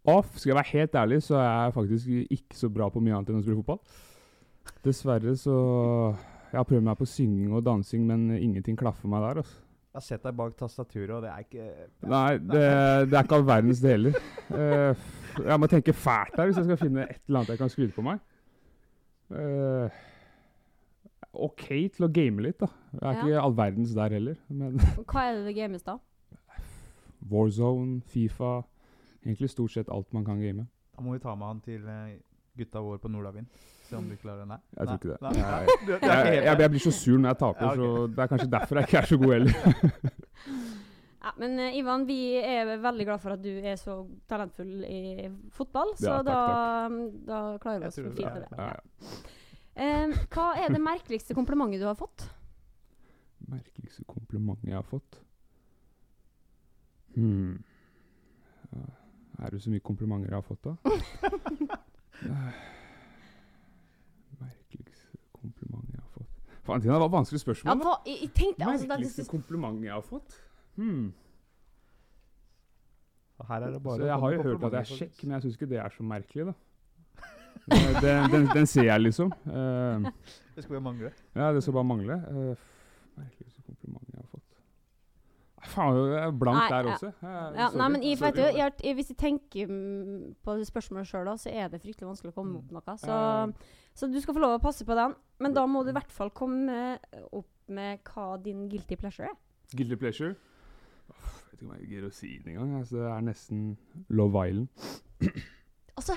Og 0.05 0.25
skal 0.35 0.51
jeg 0.51 0.57
være 0.59 0.73
helt 0.75 0.95
ærlig, 1.01 1.21
så 1.25 1.37
er 1.41 1.47
jeg 1.65 1.73
faktisk 1.73 2.07
ikke 2.29 2.57
så 2.57 2.69
bra 2.69 2.89
på 2.93 3.01
mye 3.01 3.15
annet 3.17 3.31
enn 3.31 3.39
å 3.39 3.45
spille 3.45 3.61
fotball. 3.63 3.79
Dessverre 4.85 5.33
så 5.37 5.55
Jeg 6.51 6.59
har 6.59 6.67
prøvd 6.69 6.85
meg 6.85 6.97
på 6.99 7.07
synging 7.09 7.53
og 7.57 7.63
dansing, 7.65 8.05
men 8.07 8.29
ingenting 8.37 8.77
klaffer 8.77 9.09
meg 9.11 9.23
der. 9.25 9.41
altså. 9.41 9.64
Jeg 9.95 10.01
har 10.01 10.03
sett 10.09 10.23
deg 10.27 10.35
bak 10.35 10.55
tastaturet, 10.59 11.11
og 11.15 11.21
det 11.23 11.29
er 11.31 11.43
ikke 11.45 11.65
Nei, 12.11 12.31
det, 12.35 12.63
det 13.07 13.15
er 13.15 13.21
ikke 13.23 13.37
all 13.37 13.45
verdens 13.47 13.79
det 13.79 13.93
heller. 13.93 14.17
Eh, 14.51 15.05
jeg 15.45 15.59
må 15.63 15.69
tenke 15.71 15.93
fælt 15.95 16.35
der 16.35 16.49
hvis 16.49 16.57
jeg 16.59 16.67
skal 16.67 16.79
finne 16.81 17.05
et 17.05 17.21
eller 17.29 17.39
annet 17.39 17.53
jeg 17.53 17.61
kan 17.61 17.71
skryte 17.71 17.95
på 17.95 18.03
meg. 18.03 18.19
Uh, 19.31 19.87
OK 21.47 21.63
til 21.95 22.05
å 22.05 22.11
game 22.11 22.43
litt, 22.43 22.59
da. 22.59 22.67
Jeg 22.91 23.01
er 23.07 23.15
Ja. 23.15 23.23
ikke 23.23 23.45
all 23.45 23.55
verdens 23.57 23.95
der 23.95 24.17
heller. 24.17 24.35
Men 24.49 24.75
Hva 25.13 25.23
er 25.29 25.39
det 25.39 25.45
det 25.47 25.55
games 25.61 25.87
da? 25.87 25.95
Warzone, 27.31 28.01
Fifa 28.11 28.57
Egentlig 29.25 29.49
stort 29.49 29.71
sett 29.73 29.89
alt 29.89 30.11
man 30.13 30.25
kan 30.27 30.37
game. 30.43 30.67
Da 30.95 31.01
må 31.01 31.15
vi 31.15 31.23
ta 31.23 31.33
med 31.35 31.47
han 31.47 31.61
til 31.65 31.87
eh, 31.89 32.19
gutta 32.59 32.83
våre 32.83 32.99
på 33.01 33.09
Nordavind. 33.09 33.47
Se 33.85 33.95
om 33.97 34.05
du 34.09 34.15
klarer 34.17 34.39
det. 34.43 34.47
Nei. 34.49 34.57
Jeg 34.77 34.87
tror 34.87 34.95
ikke 34.97 35.09
det. 35.11 35.17
Nei. 35.21 35.31
Jeg, 35.37 35.99
jeg, 36.01 36.43
jeg, 36.43 36.59
jeg 36.63 36.69
blir 36.73 36.83
så 36.85 36.91
sur 36.91 37.17
når 37.21 37.29
jeg 37.29 37.37
taper, 37.41 37.65
Ja, 37.65 37.71
okay. 37.71 37.81
så 37.81 38.07
det 38.15 38.23
er 38.23 38.29
kanskje 38.33 38.47
derfor 38.55 38.79
jeg 38.79 38.87
ikke 38.89 38.97
er 39.01 39.09
så 39.11 39.17
god 39.23 39.33
heller. 39.37 39.53
Ja, 41.25 41.31
men 41.41 41.55
eh, 41.57 41.73
Ivan, 41.79 42.03
vi 42.05 42.17
er 42.37 42.67
veldig 42.77 43.05
glad 43.07 43.17
for 43.23 43.33
at 43.33 43.39
du 43.41 43.49
er 43.49 43.79
så 43.81 43.95
talentfull 44.29 44.83
i 44.85 44.99
fotball, 45.57 45.95
så 45.97 46.05
Ja, 46.11 46.17
takk, 46.21 46.27
da, 46.27 46.35
da 47.31 47.39
klarer 47.63 47.79
vi 47.81 47.87
oss 47.89 47.95
fint 47.97 48.19
med 48.19 48.43
det. 48.43 48.49
Ja, 48.51 48.67
Ja. 48.67 48.75
ja. 48.75 49.23
Ehm, 49.81 50.13
hva 50.35 50.45
er 50.61 50.69
det 50.75 50.81
merkeligste 50.85 51.33
komplimentet 51.33 51.81
du 51.81 51.87
har 51.89 51.97
fått? 51.97 52.27
Merkeligste 53.49 54.05
komplimentet 54.05 54.69
jeg 54.69 54.77
har 54.77 54.85
fått? 54.85 55.17
Hmm. 57.17 57.57
Er 59.41 59.49
det 59.51 59.63
så 59.65 59.73
mye 59.73 59.81
komplimenter 59.83 60.29
jeg 60.29 60.37
har 60.37 60.45
fått, 60.45 60.61
da? 60.69 60.75
Eh, 62.25 62.53
Merkeligste 64.39 65.17
kompliment 65.35 65.89
jeg 65.91 65.99
har 65.99 66.11
fått 66.13 66.54
Faen, 66.65 66.81
Tina, 66.81 66.93
det 66.93 67.01
var 67.01 67.13
vanskelig 67.13 67.39
spørsmål. 67.43 67.69
Ja, 67.69 67.75
hva, 67.83 67.95
jeg, 68.05 68.17
jeg 68.21 68.31
tenkte 68.33 68.65
altså, 68.65 68.83
det, 68.83 68.89
Merkeligste 68.89 69.25
komplimentet 69.29 69.31
kompliment 69.31 69.85
jeg 69.85 69.93
har 69.93 70.05
fått? 70.05 70.37
Hmm. 70.75 71.13
Og 73.37 73.47
Her 73.47 73.55
er 73.55 73.71
det 73.71 73.83
bare 73.83 73.97
Så 73.97 74.05
jeg 74.05 74.19
har 74.19 74.31
jo 74.33 74.41
hørt 74.43 74.63
at 74.63 74.71
jeg 74.71 74.79
er 74.79 75.01
kjekk, 75.01 75.23
men 75.23 75.35
jeg 75.35 75.41
syns 75.41 75.59
ikke 75.59 75.69
det 75.69 75.77
er 75.83 75.89
så 75.97 76.03
merkelig, 76.03 76.45
da. 76.45 76.53
Eh, 77.71 78.01
Den, 78.01 78.31
den, 78.31 78.47
den 78.53 78.65
ser 78.65 78.83
jeg, 78.83 79.01
liksom. 79.01 79.31
Uh. 79.45 80.09
Det 80.55 80.63
skulle 80.63 80.81
bare 80.81 80.93
mangle. 80.93 81.11
ja, 81.35 81.53
det 81.53 81.63
skal 81.63 81.73
bare 81.73 81.83
mangle. 81.83 82.13
Uh, 82.13 82.55
merkeligste 83.17 83.61
komplimentet 83.65 84.13
jeg 84.13 84.21
har 84.21 84.27
fått. 84.31 84.43
Faen, 85.65 85.97
jeg 86.11 86.21
er 86.23 86.31
blank 86.31 86.57
Nei, 86.59 86.67
der 86.69 86.89
ja. 86.89 86.93
også. 86.93 87.07
Eh, 87.07 87.47
ja, 87.57 87.69
nei, 87.73 87.87
men 87.89 88.03
jeg, 88.03 88.19
vet 88.21 88.37
Sorry. 88.37 88.51
du, 88.51 88.59
jeg, 88.83 88.93
hvis 88.99 89.09
jeg 89.09 89.17
tenker 89.17 89.71
mm, 89.71 90.35
på 90.45 90.57
spørsmålet 90.69 91.09
sjøl, 91.09 91.31
så 91.41 91.49
er 91.49 91.71
det 91.73 91.81
fryktelig 91.81 92.11
vanskelig 92.11 92.33
å 92.33 92.37
komme 92.37 92.59
opp 92.59 92.69
med 92.71 92.81
noe. 92.81 92.97
Så. 93.01 93.17
Så 93.95 94.09
du 94.11 94.17
skal 94.21 94.35
få 94.37 94.43
lov 94.43 94.57
å 94.57 94.63
passe 94.63 94.85
på 94.87 94.95
den. 94.97 95.15
Men 95.39 95.55
da 95.55 95.65
må 95.67 95.81
du 95.83 95.89
i 95.91 95.95
hvert 95.95 96.11
fall 96.13 96.29
komme 96.35 96.97
opp 97.31 97.49
med 97.71 98.03
hva 98.11 98.35
din 98.43 98.67
guilty 98.71 98.95
pleasure 98.99 99.31
er. 99.31 99.35
Guilty 99.75 99.97
pleasure? 99.99 100.35
Oh, 101.09 101.15
Jeg 101.15 101.49
vet 101.49 101.57
ikke 101.57 101.65
om 101.65 101.73
jeg 101.79 101.89
gidder 101.89 102.07
å 102.11 102.13
si 102.13 102.29
det 102.43 102.53
engang. 102.53 102.75
Altså, 102.81 103.01
det 103.01 103.09
er 103.15 103.25
nesten 103.31 103.65
Love 104.09 104.45
Island. 104.49 104.69
Altså, 105.95 106.11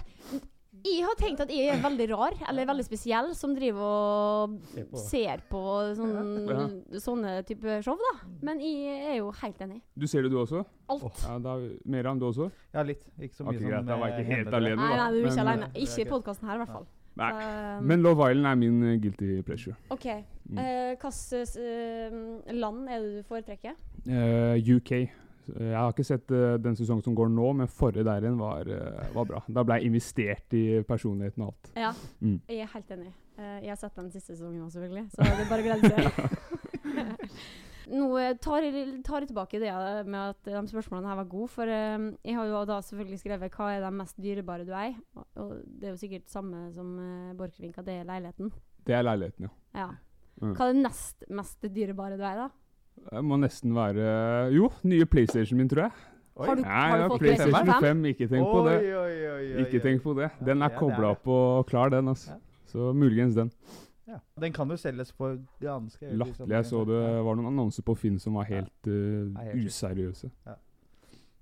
jeg 0.82 1.04
har 1.06 1.14
tenkt 1.20 1.38
at 1.44 1.50
jeg 1.54 1.68
er 1.70 1.78
veldig 1.82 2.06
rar, 2.10 2.34
eller 2.50 2.66
veldig 2.66 2.82
spesiell, 2.82 3.28
som 3.38 3.52
driver 3.54 3.84
og 3.86 4.56
Se 4.72 4.82
på. 4.90 5.02
ser 5.06 5.42
på 5.46 5.60
sånn, 5.94 6.72
sånne 6.98 7.36
type 7.46 7.76
show, 7.86 7.94
da. 8.02 8.12
Men 8.42 8.58
jeg 8.62 8.96
er 9.12 9.16
jo 9.20 9.30
helt 9.38 9.62
enig. 9.62 9.78
Du 9.94 10.08
ser 10.10 10.26
det, 10.26 10.32
du 10.34 10.40
også? 10.42 10.64
Alt. 10.90 11.22
Ja, 11.22 11.36
da, 11.46 11.54
Meran, 11.86 12.18
du 12.18 12.26
også? 12.32 12.50
Ja, 12.74 12.82
litt. 12.86 13.06
Ikke 13.22 13.38
så 13.38 13.46
mye 13.46 13.54
okay, 13.54 13.62
som 13.62 13.70
greit, 13.70 13.86
da 13.86 14.00
var 14.02 14.10
jeg 14.10 14.18
eh, 14.18 14.26
ikke 14.26 14.40
helt 14.42 14.58
alene. 14.58 14.76
da. 14.76 14.82
Nei, 14.82 14.98
nei, 14.98 15.08
du 15.14 15.18
er 15.22 15.30
ikke 15.30 15.44
alene. 15.46 15.70
eh, 15.70 15.82
Ikke 15.86 16.02
i 16.02 16.08
podkasten 16.10 16.50
her, 16.50 16.58
i 16.58 16.64
hvert 16.64 16.74
fall. 16.74 16.88
Nei. 17.18 17.30
Så, 17.34 17.84
Men 17.90 18.02
Love 18.06 18.30
Island 18.30 18.46
er 18.46 18.58
min 18.60 18.82
eh, 18.92 18.98
guilty 19.02 19.40
pleasure. 19.46 19.74
OK. 19.90 20.06
Mm. 20.48 20.58
Eh, 20.62 20.96
Hvilket 21.02 21.56
eh, 21.60 22.52
land 22.56 22.88
er 22.88 23.02
det 23.04 23.16
du 23.18 23.22
foretrekker? 23.28 23.74
UK. 24.08 24.92
Jeg 25.48 25.72
har 25.80 25.92
ikke 25.94 26.04
sett 26.04 26.28
den 26.60 26.74
sesongen 26.76 27.02
som 27.06 27.14
går 27.16 27.30
nå, 27.32 27.46
men 27.56 27.70
forrige 27.72 28.04
der 28.04 28.20
igjen 28.26 28.36
var, 28.40 28.68
var 29.14 29.24
bra. 29.30 29.38
Da 29.48 29.62
ble 29.64 29.78
jeg 29.80 29.88
investert 29.88 30.52
i 30.58 30.64
personligheten 30.84 31.46
og 31.46 31.54
alt. 31.54 31.70
Ja, 31.76 31.92
Mm. 32.20 32.40
jeg 32.48 32.60
er 32.66 32.72
helt 32.74 32.90
enig. 32.98 33.12
Jeg 33.38 33.70
har 33.70 33.76
sett 33.80 33.96
den 33.96 34.10
siste 34.12 34.34
sesongen 34.36 34.66
òg, 34.66 34.70
selvfølgelig. 34.74 35.06
Så 35.14 35.24
det 35.24 35.40
er 35.40 35.48
bare 35.48 35.62
å 35.62 35.68
glede 35.68 35.82
seg. 35.88 36.04
Nå 37.88 38.08
tar 38.44 38.66
jeg, 38.66 39.02
tar 39.06 39.24
jeg 39.24 39.30
tilbake 39.30 39.60
det 39.62 39.72
med 40.06 40.18
at 40.34 40.48
de 40.48 40.70
spørsmålene 40.70 41.08
her 41.08 41.20
var 41.22 41.28
gode. 41.30 41.48
For 41.52 41.64
uh, 41.64 42.08
jeg 42.24 42.36
har 42.36 42.50
jo 42.50 42.64
da 42.68 42.80
selvfølgelig 42.84 43.20
skrevet 43.22 43.54
'Hva 43.54 43.70
er 43.72 43.80
det 43.84 43.92
mest 43.96 44.16
dyrebare 44.20 44.66
du 44.68 44.72
eier?' 44.72 45.00
Og, 45.16 45.26
og 45.36 45.54
det 45.64 45.88
er 45.88 45.94
jo 45.94 46.02
sikkert 46.02 46.28
samme 46.30 46.68
som 46.74 46.98
uh, 46.98 47.36
Borchgrevink, 47.38 47.76
det 47.86 48.00
er 48.00 48.04
leiligheten. 48.04 48.52
Det 48.86 48.94
er 48.94 49.02
leiligheten, 49.02 49.48
ja. 49.48 49.80
Ja. 49.80 49.88
Mm. 50.40 50.54
Hva 50.54 50.68
er 50.68 50.72
det 50.72 50.82
nest 50.82 51.24
mest 51.30 51.62
dyrebare 51.62 52.16
du 52.16 52.22
eier, 52.22 52.46
da? 52.46 52.48
Det 53.08 53.24
må 53.24 53.36
nesten 53.38 53.74
være 53.74 54.52
Jo, 54.54 54.70
nye 54.82 55.06
PlayStation 55.06 55.58
min, 55.58 55.68
tror 55.68 55.88
jeg. 55.88 55.92
Oi. 56.38 56.46
Har 56.46 56.54
du- 56.54 56.62
Nei, 56.62 56.88
har 56.90 56.98
ja, 56.98 57.08
fått 57.08 57.18
PlayStation 57.18 57.52
PlayStation 57.52 57.82
5, 57.82 58.04
ikke 58.04 58.28
tenk 58.28 58.46
på 58.46 58.60
det. 58.68 58.76
Oi, 58.78 58.92
oi, 58.94 59.16
oi, 59.32 59.54
oi, 59.56 59.64
Ikke 59.64 59.80
tenk 59.82 60.02
på 60.02 60.14
det. 60.14 60.30
Den 60.44 60.62
er 60.62 60.68
kobla 60.68 61.10
opp 61.10 61.26
og 61.26 61.66
klar, 61.66 61.90
den. 61.90 62.08
altså. 62.08 62.30
Ja. 62.30 62.38
Så 62.68 62.92
muligens 62.92 63.34
den. 63.34 63.50
Ja. 64.08 64.18
Den 64.40 64.54
kan 64.56 64.70
jo 64.72 64.76
selges 64.80 65.10
for 65.12 65.36
ganske 65.60 66.00
pris, 66.00 66.16
Latterlig. 66.16 66.54
Jeg 66.56 66.64
så 66.70 66.80
det 66.88 67.00
var 67.26 67.36
noen 67.36 67.50
annonser 67.52 67.84
på 67.84 67.94
Finn 68.00 68.16
som 68.22 68.38
var 68.38 68.46
helt 68.48 68.86
Nei, 68.88 69.44
helt 69.50 69.66
useriøse. 69.68 70.30
useriøse. 70.30 70.56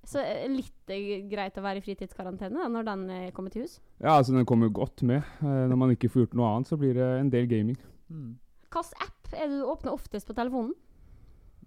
Så 0.07 0.21
eh, 0.23 0.47
litt 0.51 0.91
eh, 0.95 1.23
greit 1.31 1.57
å 1.59 1.63
være 1.65 1.81
i 1.81 1.85
fritidskarantene 1.87 2.59
da, 2.61 2.67
når 2.71 2.85
den 2.91 3.05
kommer 3.35 3.51
til 3.55 3.63
hus. 3.67 3.79
Ja, 3.99 4.17
altså 4.19 4.35
den 4.37 4.47
kommer 4.47 4.67
jo 4.69 4.75
godt 4.83 5.03
med. 5.07 5.23
Når 5.43 5.77
man 5.79 5.95
ikke 5.95 6.11
får 6.11 6.27
gjort 6.27 6.35
noe 6.39 6.51
annet, 6.57 6.69
så 6.71 6.79
blir 6.79 6.95
det 6.99 7.07
en 7.21 7.31
del 7.33 7.47
gaming. 7.51 7.79
Mm. 8.11 8.35
Hvilken 8.67 9.03
app 9.07 9.33
er 9.35 9.47
det 9.51 9.59
du 9.61 9.65
åpner 9.67 9.95
oftest 9.97 10.27
på 10.29 10.35
telefonen? 10.39 10.75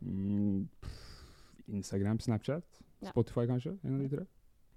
Mm, 0.02 0.68
pff, 0.80 1.00
Instagram, 1.68 2.20
Snapchat, 2.24 2.64
Ja. 3.02 3.12
Spotify 3.12 3.46
kanskje. 3.48 3.78
En 3.84 3.96
av 3.96 4.02
de 4.04 4.10
tre. 4.18 4.26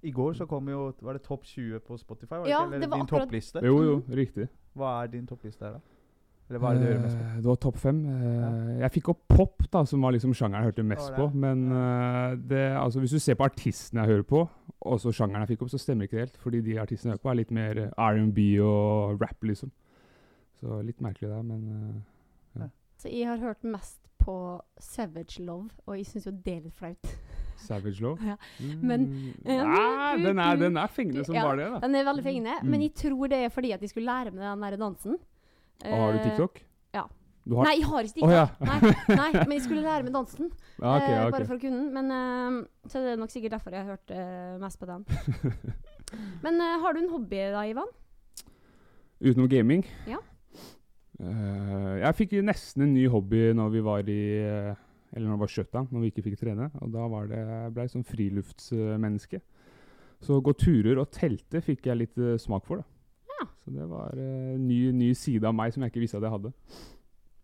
I 0.02 0.10
går 0.10 0.32
så 0.34 0.46
kom 0.50 0.66
jo 0.68 0.92
Var 1.00 1.12
det 1.14 1.22
topp 1.22 1.44
20 1.46 1.78
på 1.86 1.96
Spotify? 1.98 2.34
Var 2.36 2.44
det 2.44 2.50
Ja, 2.50 2.58
ikke? 2.64 2.66
Eller 2.66 2.80
det 2.80 2.90
var 2.90 2.96
din 2.98 3.06
akkurat- 3.06 3.28
toppliste? 3.28 3.60
Jo, 3.62 3.82
jo, 3.82 4.02
riktig. 4.10 4.48
Hva 4.74 5.02
er 5.04 5.06
din 5.12 5.26
toppliste 5.26 5.62
her, 5.64 5.72
da? 5.72 5.80
Eller 6.52 6.60
hva 6.60 6.70
er 6.74 6.76
det 6.76 6.82
du 6.82 6.88
hører 6.90 7.02
mest 7.06 7.16
på? 7.16 7.24
Eh, 7.24 7.36
Det 7.40 7.48
var 7.48 7.56
topp 7.64 7.76
fem. 7.80 8.00
Eh, 8.12 8.80
Jeg 8.82 8.92
fikk 8.98 9.08
opp 9.08 9.22
pop, 9.32 9.62
da, 9.72 9.84
som 9.88 10.02
var 10.04 10.12
liksom 10.12 10.34
sjangeren 10.36 10.60
jeg 10.66 10.68
hørte 10.72 10.84
mest 10.84 11.14
på. 11.16 11.28
Men 11.32 11.62
eh, 11.72 12.34
det, 12.36 12.64
altså, 12.76 13.00
hvis 13.00 13.14
du 13.16 13.18
ser 13.24 13.38
på 13.40 13.46
artistene 13.48 14.04
jeg 14.04 14.12
hører 14.12 14.26
på, 14.28 14.42
og 14.82 15.00
så 15.00 15.12
sjangeren 15.16 15.46
jeg 15.46 15.54
fikk 15.56 15.62
opp, 15.64 15.72
så 15.72 15.80
stemmer 15.80 16.04
ikke 16.04 16.18
det 16.18 16.26
helt. 16.26 16.36
Fordi 16.44 16.60
de 16.68 16.76
artistene 16.82 17.14
jeg 17.14 17.16
hører 17.16 17.24
på, 17.24 17.30
er 17.32 17.40
litt 17.40 17.50
mer 17.56 17.82
R&B 17.96 18.38
og 18.60 19.20
rap, 19.24 19.40
liksom. 19.48 19.72
Så 20.60 20.82
litt 20.84 21.00
merkelig 21.00 21.30
der, 21.32 21.42
men 21.42 22.04
ja. 22.60 22.68
Så 23.00 23.08
jeg 23.10 23.26
har 23.26 23.38
hørt 23.40 23.64
mest 23.64 23.98
på 24.22 24.60
Savage 24.78 25.40
Love, 25.42 25.70
og 25.88 25.96
jeg 25.96 26.06
syns 26.06 26.26
jo 26.28 26.36
det 26.44 26.52
er 26.58 26.60
litt 26.68 26.76
flaut. 26.78 27.14
Savage 27.58 27.98
Love. 28.02 28.18
Ja. 28.30 28.36
Mm, 28.60 28.84
Men- 28.86 29.34
eh, 29.44 29.62
Nei, 29.64 30.22
den 30.22 30.38
er, 30.38 30.56
den 30.60 30.76
er 30.76 30.86
fengende 30.90 31.24
som 31.26 31.34
Ja, 31.34 31.42
bare 31.48 31.56
det, 31.58 31.66
da. 31.72 31.80
Den 31.86 31.94
er 31.98 32.04
veldig 32.06 32.22
fengende, 32.28 32.54
Mm. 32.62 32.70
men 32.70 32.80
jeg 32.82 32.94
tror 32.94 33.28
det 33.32 33.38
er 33.44 33.48
fordi 33.50 33.72
at 33.72 33.80
de 33.80 33.88
skulle 33.88 34.06
lære 34.06 34.30
meg 34.34 34.42
den 34.44 34.60
der 34.62 34.76
dansen. 34.76 35.16
Og 35.84 35.98
har 36.02 36.12
du 36.12 36.18
Eh, 36.20 36.24
TikTok? 36.30 36.62
ja. 36.94 37.04
Du 37.44 37.56
har? 37.58 37.64
Nei, 37.66 37.72
jeg 37.80 37.88
har 37.90 38.06
ikke 38.06 38.14
TikTok. 38.14 38.28
Oh, 38.28 38.34
ja. 38.36 38.44
nei, 38.62 38.92
nei, 39.22 39.30
men 39.40 39.52
jeg 39.56 39.62
skulle 39.64 39.82
lære 39.82 40.04
meg 40.06 40.12
dansen. 40.14 40.50
ja 40.78 40.92
okay, 40.96 41.10
ja, 41.10 41.22
okay. 41.26 41.32
Bare 41.34 41.46
for 41.48 41.56
å 41.58 41.62
kunne 41.64 41.80
den. 41.80 41.88
Men, 41.96 42.12
eh, 42.14 42.88
så 42.92 43.02
det 43.02 43.14
er 43.16 43.18
nok 43.18 43.32
sikkert 43.34 43.56
derfor 43.56 43.74
jeg 43.74 43.82
har 43.82 43.96
hørt 43.96 44.12
eh, 44.14 44.52
mest 44.62 44.78
på 44.78 44.86
den. 44.86 45.02
Men 46.44 46.60
eh, 46.60 46.76
har 46.84 46.94
du 46.94 47.00
en 47.02 47.10
hobby 47.10 47.40
da, 47.50 47.64
Ivan? 47.66 47.90
Utenom 49.22 49.48
gaming? 49.50 49.82
Ja. 50.06 50.20
Eh, 51.22 51.92
jeg 52.02 52.16
fikk 52.18 52.32
nesten 52.46 52.86
en 52.86 52.94
ny 52.94 53.04
hobby 53.10 53.48
når 53.56 53.74
vi 53.74 53.82
var 53.84 54.08
i 54.10 54.20
eh, 54.42 54.72
Eller 55.12 55.26
når 55.28 55.36
det 55.36 55.42
var 55.44 55.52
skjøtta, 55.52 55.82
når 55.92 56.00
vi 56.06 56.10
ikke 56.12 56.24
fikk 56.28 56.38
trene. 56.40 56.70
Og 56.80 56.92
da 56.94 57.04
var 57.12 57.26
det, 57.30 57.42
jeg 57.42 57.72
ble 57.74 57.84
jeg 57.88 57.92
sånn 57.96 58.06
friluftsmenneske. 58.08 59.42
Så 60.22 60.38
å 60.38 60.44
gå 60.46 60.54
turer 60.56 61.00
og 61.02 61.10
telte 61.12 61.60
fikk 61.60 61.90
jeg 61.90 61.98
litt 62.04 62.18
eh, 62.22 62.38
smak 62.40 62.64
for. 62.70 62.80
da. 62.80 62.88
Så 63.64 63.74
det 63.74 63.86
var 63.90 64.16
en 64.18 64.66
ny, 64.66 64.80
ny 64.96 65.12
side 65.18 65.46
av 65.48 65.54
meg 65.56 65.74
som 65.74 65.84
jeg 65.84 65.92
ikke 65.92 66.02
visste 66.04 66.18
at 66.20 66.26
jeg 66.26 66.34
hadde. 66.34 66.52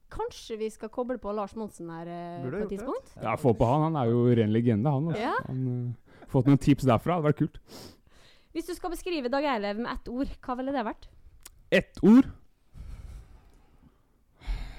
Kanskje 0.09 0.57
vi 0.57 0.71
skal 0.73 0.91
koble 0.93 1.19
på 1.21 1.33
Lars 1.37 1.53
Monsen 1.59 1.91
her 1.93 2.09
uh, 2.09 2.49
på 2.49 2.63
et 2.63 2.73
tidspunkt? 2.73 3.13
det. 3.15 3.23
Ja, 3.27 3.37
Få 3.37 3.53
på 3.57 3.69
han. 3.69 3.91
Han 3.91 4.01
er 4.01 4.11
jo 4.13 4.25
ren 4.39 4.53
legende, 4.55 4.91
han. 4.91 5.11
altså. 5.13 5.23
Ja. 5.23 5.35
han 5.47 5.63
uh, 5.69 6.27
fått 6.33 6.49
noen 6.49 6.61
tips 6.65 6.89
derfra. 6.89 7.19
Det 7.19 7.21
hadde 7.21 7.29
vært 7.29 7.43
kult. 7.43 7.61
Hvis 8.57 8.71
du 8.71 8.75
skal 8.75 8.91
beskrive 8.95 9.31
Dag 9.31 9.45
Eilev 9.45 9.83
med 9.83 9.93
ett 9.93 10.09
ord, 10.11 10.33
hva 10.45 10.57
ville 10.59 10.73
det 10.75 10.85
vært? 10.89 11.09
Ett 11.71 12.01
ord. 12.03 12.31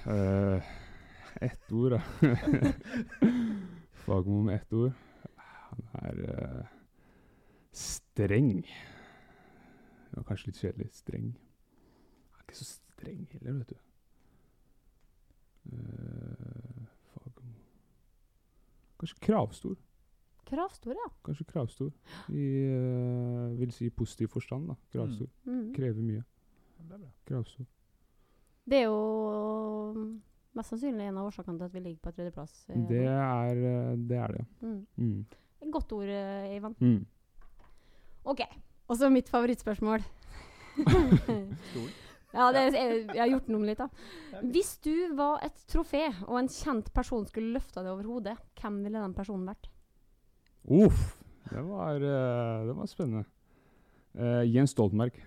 Uh, 0.04 0.58
ett 1.40 1.72
ord, 1.72 1.94
da. 1.94 2.00
Fagmo 4.04 4.42
med 4.42 4.58
ett 4.58 4.72
ord. 4.74 4.92
Han 5.70 5.86
er 6.02 6.22
uh, 6.26 6.64
streng. 7.70 8.64
Var 10.14 10.24
kanskje 10.28 10.50
litt 10.50 10.60
kjedelig. 10.60 10.88
Streng. 10.92 11.30
Han 12.30 12.40
er 12.40 12.46
ikke 12.48 12.58
så 12.58 12.66
streng 12.70 13.26
heller, 13.32 13.60
vet 13.60 13.70
du. 13.70 13.78
Uh, 15.70 16.86
Fagermo 17.12 17.54
Kanskje 19.00 19.18
kravstor. 19.26 19.76
Kravstor, 20.50 20.92
ja. 20.98 21.08
Kanskje 21.24 21.44
kravstor. 21.46 21.90
I 22.32 22.46
uh, 22.74 23.52
vil 23.60 23.70
si 23.72 23.90
positiv 23.90 24.32
forstand, 24.34 24.68
da. 24.72 24.76
Kravstor. 24.92 25.28
Mm. 25.46 25.68
Krever 25.76 26.02
mye. 26.02 26.24
Det 26.80 26.86
er 26.96 26.98
bra. 26.98 27.10
Kravstor. 27.28 27.68
Det 28.70 28.80
er 28.80 28.88
jo 28.88 29.94
mest 30.56 30.72
sannsynlig 30.72 31.06
en 31.08 31.20
av 31.20 31.28
årsakene 31.30 31.58
til 31.60 31.68
at 31.68 31.74
vi 31.76 31.80
ligger 31.84 32.02
på 32.04 32.12
tredjeplass. 32.16 32.56
eh, 32.68 32.82
Det 32.90 33.04
er 33.06 33.60
eh, 33.70 33.94
det, 34.10 34.16
er 34.18 34.34
det 34.34 34.40
ja. 34.42 34.46
mm. 34.66 34.80
Mm. 34.96 35.24
Et 35.62 35.70
Godt 35.72 35.92
ord, 35.92 36.08
eh, 36.10 36.56
Ivan. 36.56 36.74
Mm. 36.80 37.06
OK. 38.24 38.40
Og 38.90 38.98
så 38.98 39.10
mitt 39.12 39.30
favorittspørsmål. 39.30 40.02
Ja, 42.30 42.50
det 42.54 42.60
er, 42.62 42.92
jeg 43.10 43.18
har 43.18 43.30
gjort 43.32 43.48
noe 43.50 43.58
med 43.58 43.72
litt, 43.72 43.80
da. 43.80 43.88
Hvis 44.54 44.76
du 44.84 45.16
var 45.18 45.40
et 45.42 45.56
trofé, 45.70 46.04
og 46.28 46.36
en 46.38 46.50
kjent 46.50 46.86
person 46.94 47.24
skulle 47.26 47.56
løfta 47.56 47.82
det 47.82 47.90
over 47.90 48.06
hodet, 48.06 48.36
hvem 48.60 48.76
ville 48.84 49.02
den 49.02 49.16
personen 49.16 49.48
vært? 49.50 49.66
Uff, 50.70 51.16
det 51.50 51.64
var, 51.66 51.98
eh, 51.98 52.68
det 52.68 52.76
var 52.78 52.90
spennende. 52.90 53.24
Uh, 54.14 54.42
Jens 54.46 54.74
Stoltenberg. 54.76 55.18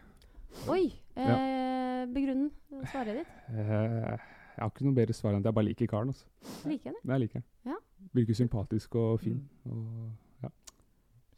Oi! 0.71 0.85
Eh, 1.19 2.05
begrunn 2.11 2.49
svaret 2.91 3.19
ditt. 3.19 3.35
Uh, 3.51 4.15
jeg 4.53 4.61
har 4.61 4.71
ikke 4.71 4.87
noe 4.87 4.97
bedre 4.97 5.15
svar 5.17 5.33
enn 5.33 5.43
at 5.43 5.49
jeg 5.49 5.57
bare 5.59 5.69
liker 5.69 5.91
karen. 5.91 6.11
Altså. 6.13 6.27
Liker 6.69 6.91
jeg 6.91 6.95
det? 6.95 7.03
Men 7.03 7.15
Jeg 7.15 7.25
liker 7.25 7.41
han. 7.41 7.47
Ja. 7.73 7.77
Virker 8.15 8.37
sympatisk 8.37 8.95
og 8.99 9.19
fin. 9.23 9.39
Mm. 9.63 9.71
Og, 9.75 10.11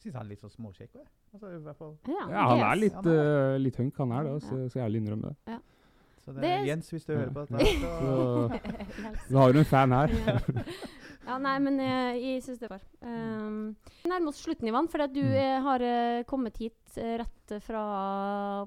Syns 0.06 0.14
han 0.20 0.26
er 0.28 0.30
litt 0.36 0.44
så 0.46 0.50
småkjekk, 0.54 0.92
jeg. 1.00 1.08
Altså, 1.34 1.50
i 1.50 1.62
hvert 1.66 1.80
fall. 1.82 1.96
Ja, 2.06 2.26
ja, 2.30 2.42
han 2.52 2.60
er 2.70 2.76
litt, 2.78 2.98
Han 3.02 3.08
er 3.10 3.30
eh, 3.56 3.62
litt 3.66 3.80
hunk, 3.82 3.96
han 4.04 4.12
er 4.14 4.28
det. 4.28 4.36
Så 4.46 4.60
jeg 4.70 4.84
ærlig 4.86 5.02
innrømme 5.02 5.32
det. 5.34 5.56
Så 6.26 6.34
det, 6.34 6.50
er 6.50 6.64
Jens, 6.66 6.88
hvis 6.94 7.04
du 7.06 7.12
hører 7.14 7.32
på 7.34 7.44
dette, 7.46 7.66
så 7.86 8.60
Så 9.30 9.40
har 9.42 9.54
du 9.54 9.60
en 9.62 9.68
fan 9.70 9.92
her. 9.94 10.14
ja. 11.26 11.36
nei, 11.42 11.56
men 11.62 11.78
jeg, 11.82 12.22
jeg 12.24 12.44
syns 12.46 12.62
det 12.64 12.70
var. 12.72 12.82
Um, 13.02 13.76
nærmer 14.10 14.30
oss 14.32 14.42
slutten, 14.46 14.70
Ivan, 14.70 14.88
for 14.94 15.06
at 15.06 15.14
du 15.14 15.22
Mm. 15.22 15.36
eh, 15.42 15.58
har 15.66 15.86
eh, 15.86 16.24
kommet 16.30 16.58
hit 16.62 16.98
eh, 17.02 17.18
rett 17.22 17.56
fra 17.66 17.84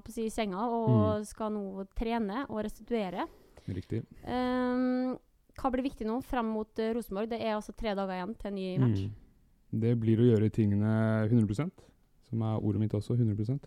på 0.03 0.11
si, 0.15 0.27
senga 0.31 0.67
og 0.71 1.25
skal 1.27 1.51
nå 1.55 1.83
trene 1.99 2.45
og 2.49 2.61
restituere. 2.67 3.27
Riktig. 3.67 4.03
Um, 4.27 5.17
hva 5.59 5.71
blir 5.73 5.83
viktig 5.89 6.07
nå 6.07 6.21
frem 6.23 6.47
mot 6.55 6.79
uh, 6.79 6.93
Rosenborg? 6.95 7.27
Det 7.33 7.41
er 7.43 7.57
altså 7.57 7.75
tre 7.75 7.91
dager 7.91 8.15
igjen 8.15 8.35
til 8.39 8.47
en 8.53 8.55
ny 8.55 8.69
match. 8.85 9.01
Mm. 9.07 9.25
Det 9.69 9.93
blir 10.01 10.21
å 10.21 10.27
gjøre 10.31 10.49
tingene 10.53 10.91
100% 11.29 11.85
som 12.29 12.43
er 12.45 12.65
ordet 12.65 12.83
mitt 12.83 12.93
også. 12.93 13.17
100 13.17 13.57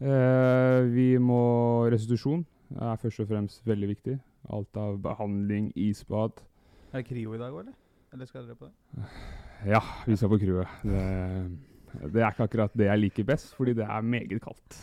eh, 0.00 0.80
Vi 0.92 1.08
må 1.22 1.42
Restitusjon 1.92 2.44
er 2.74 3.00
først 3.00 3.24
og 3.24 3.30
fremst 3.30 3.64
veldig 3.68 3.90
viktig. 3.94 4.18
Alt 4.52 4.76
av 4.76 4.98
behandling, 5.04 5.70
isbad. 5.76 6.42
Er 6.92 7.00
det 7.00 7.08
Krio 7.08 7.34
i 7.34 7.40
dag 7.40 7.52
òg, 7.52 7.64
eller? 7.64 7.76
Eller 8.14 8.28
skal 8.30 8.46
dere 8.46 8.58
på 8.58 8.68
det? 8.68 8.74
Ja, 9.64 9.80
vi 10.04 10.12
skal 10.12 10.28
på 10.28 10.36
krio 10.36 10.58
Det, 10.84 11.02
det 12.12 12.20
er 12.20 12.34
ikke 12.34 12.44
akkurat 12.44 12.72
det 12.76 12.84
jeg 12.84 13.00
liker 13.00 13.24
best, 13.30 13.54
fordi 13.56 13.72
det 13.78 13.86
er 13.86 14.02
meget 14.04 14.42
kaldt. 14.44 14.76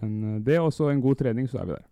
Men 0.00 0.14
eh, 0.24 0.38
det 0.46 0.54
er 0.56 0.64
også 0.64 0.88
en 0.88 1.02
god 1.04 1.18
trening, 1.20 1.50
så 1.50 1.60
er 1.60 1.68
vi 1.68 1.74
der. 1.74 1.88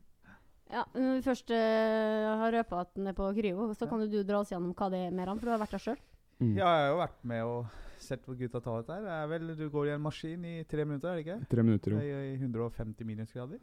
Ja, 0.70 0.84
Når 0.94 1.18
vi 1.18 1.24
først 1.26 1.50
uh, 1.50 2.30
har 2.40 2.54
røpa 2.54 2.80
at 2.84 2.94
den 2.94 3.10
er 3.10 3.16
på 3.18 3.26
Kryo, 3.34 3.66
så 3.74 3.88
kan 3.90 4.04
ja. 4.04 4.08
du 4.08 4.22
dra 4.24 4.40
oss 4.40 4.52
gjennom 4.54 4.72
hva 4.78 4.88
det 4.92 5.02
er 5.08 5.14
mer 5.18 5.32
om, 5.32 5.40
for 5.40 5.50
du 5.50 5.52
har 5.52 5.60
vært 5.60 5.74
der 5.74 5.82
sjøl. 5.82 5.98
Mm. 6.38 6.54
Ja, 6.54 6.68
jeg 6.70 6.84
har 6.86 6.92
jo 6.92 7.00
vært 7.02 7.18
med 7.26 7.42
og 7.50 7.89
sett 8.02 8.24
hvor 8.26 8.36
gutta 8.38 8.60
tar 8.60 8.80
dette 8.82 8.92
her. 8.94 9.02
Det 9.02 9.10
er 9.10 9.26
vel, 9.28 9.56
Du 9.56 9.68
går 9.70 9.86
i 9.86 9.94
en 9.94 10.00
maskin 10.02 10.44
i 10.44 10.64
tre 10.64 10.84
minutter, 10.84 11.08
er 11.10 11.16
det 11.16 11.26
ikke? 11.26 11.48
Tre 11.50 11.62
minutter, 11.62 11.90
jo. 11.90 11.98
I, 11.98 12.34
I 12.34 12.38
150 12.38 13.04
minusgrader. 13.06 13.58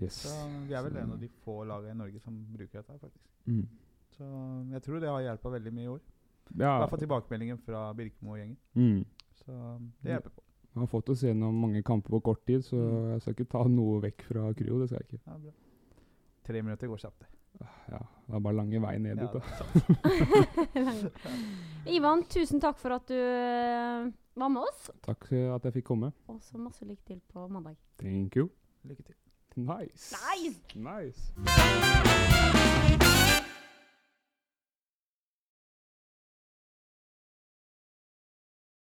Yes. 0.00 0.22
Så 0.24 0.34
vi 0.68 0.74
er 0.74 0.82
vel 0.82 0.92
Så- 0.92 0.98
en 1.02 1.12
av 1.12 1.20
de 1.20 1.28
få 1.44 1.64
lagene 1.66 1.90
i 1.90 1.94
Norge 1.98 2.20
som 2.20 2.34
bruker 2.56 2.78
dette 2.82 2.98
faktisk. 2.98 3.24
Mm. 3.46 3.66
Så 4.16 4.24
jeg 4.72 4.82
tror 4.82 5.00
det 5.00 5.08
har 5.08 5.20
hjulpet 5.20 5.52
veldig 5.52 5.72
mye 5.72 5.84
i 5.84 5.88
år. 5.88 6.00
I 6.00 6.58
Ja, 6.62 6.78
hvert 6.78 6.90
fall 6.90 6.98
tilbakemeldingen 6.98 7.58
fra 7.58 7.92
Birkemo-gjengen. 7.94 8.56
mm. 8.74 9.04
Så 9.34 9.52
det 10.02 10.10
hjelper 10.12 10.30
på. 10.30 10.42
Jeg 10.74 10.80
har 10.80 10.86
fått 10.86 11.08
oss 11.10 11.22
gjennom 11.22 11.54
mange 11.60 11.82
kamper 11.82 12.10
på 12.10 12.22
kort 12.22 12.44
tid, 12.46 12.60
så 12.62 12.76
Mm. 12.76 13.10
jeg 13.12 13.20
skal 13.22 13.34
ikke 13.34 13.48
ta 13.50 13.64
noe 13.68 14.00
vekk 14.00 14.22
fra 14.22 14.52
Kryo. 14.54 14.78
Det 14.80 14.88
skal 14.88 14.98
jeg 15.00 15.08
ikke. 15.10 15.20
Ja, 15.26 15.36
bra. 15.38 15.50
Tre 16.44 16.62
minutter 16.62 16.86
går 16.88 16.96
kjapt, 16.98 17.18
det. 17.20 17.28
Ja, 17.90 17.98
det 18.26 18.34
er 18.38 18.40
bare 18.44 18.54
lange 18.56 18.80
vei 18.82 18.98
ned 18.98 19.18
dit. 19.18 19.32
da. 19.32 19.40
Ivan, 21.96 22.24
tusen 22.30 22.60
takk 22.62 22.78
for 22.78 22.94
at 22.96 23.08
du 23.08 23.16
eh, 23.16 24.10
var 24.40 24.48
med 24.52 24.62
oss, 24.62 24.90
Takk 25.02 25.26
for 25.28 25.54
at 25.56 25.64
jeg 25.68 25.72
fikk 25.80 25.88
komme. 25.90 26.12
og 26.28 26.38
så 26.42 26.58
masse 26.58 26.84
lykke 26.86 27.02
til 27.06 27.20
på 27.32 27.48
mandag. 27.48 27.76
Thank 27.98 28.36
you. 28.36 28.48
Lykke 28.84 29.02
til. 29.02 29.14
Nice. 29.56 30.14
Nice! 30.14 30.60
Nice. 30.78 31.20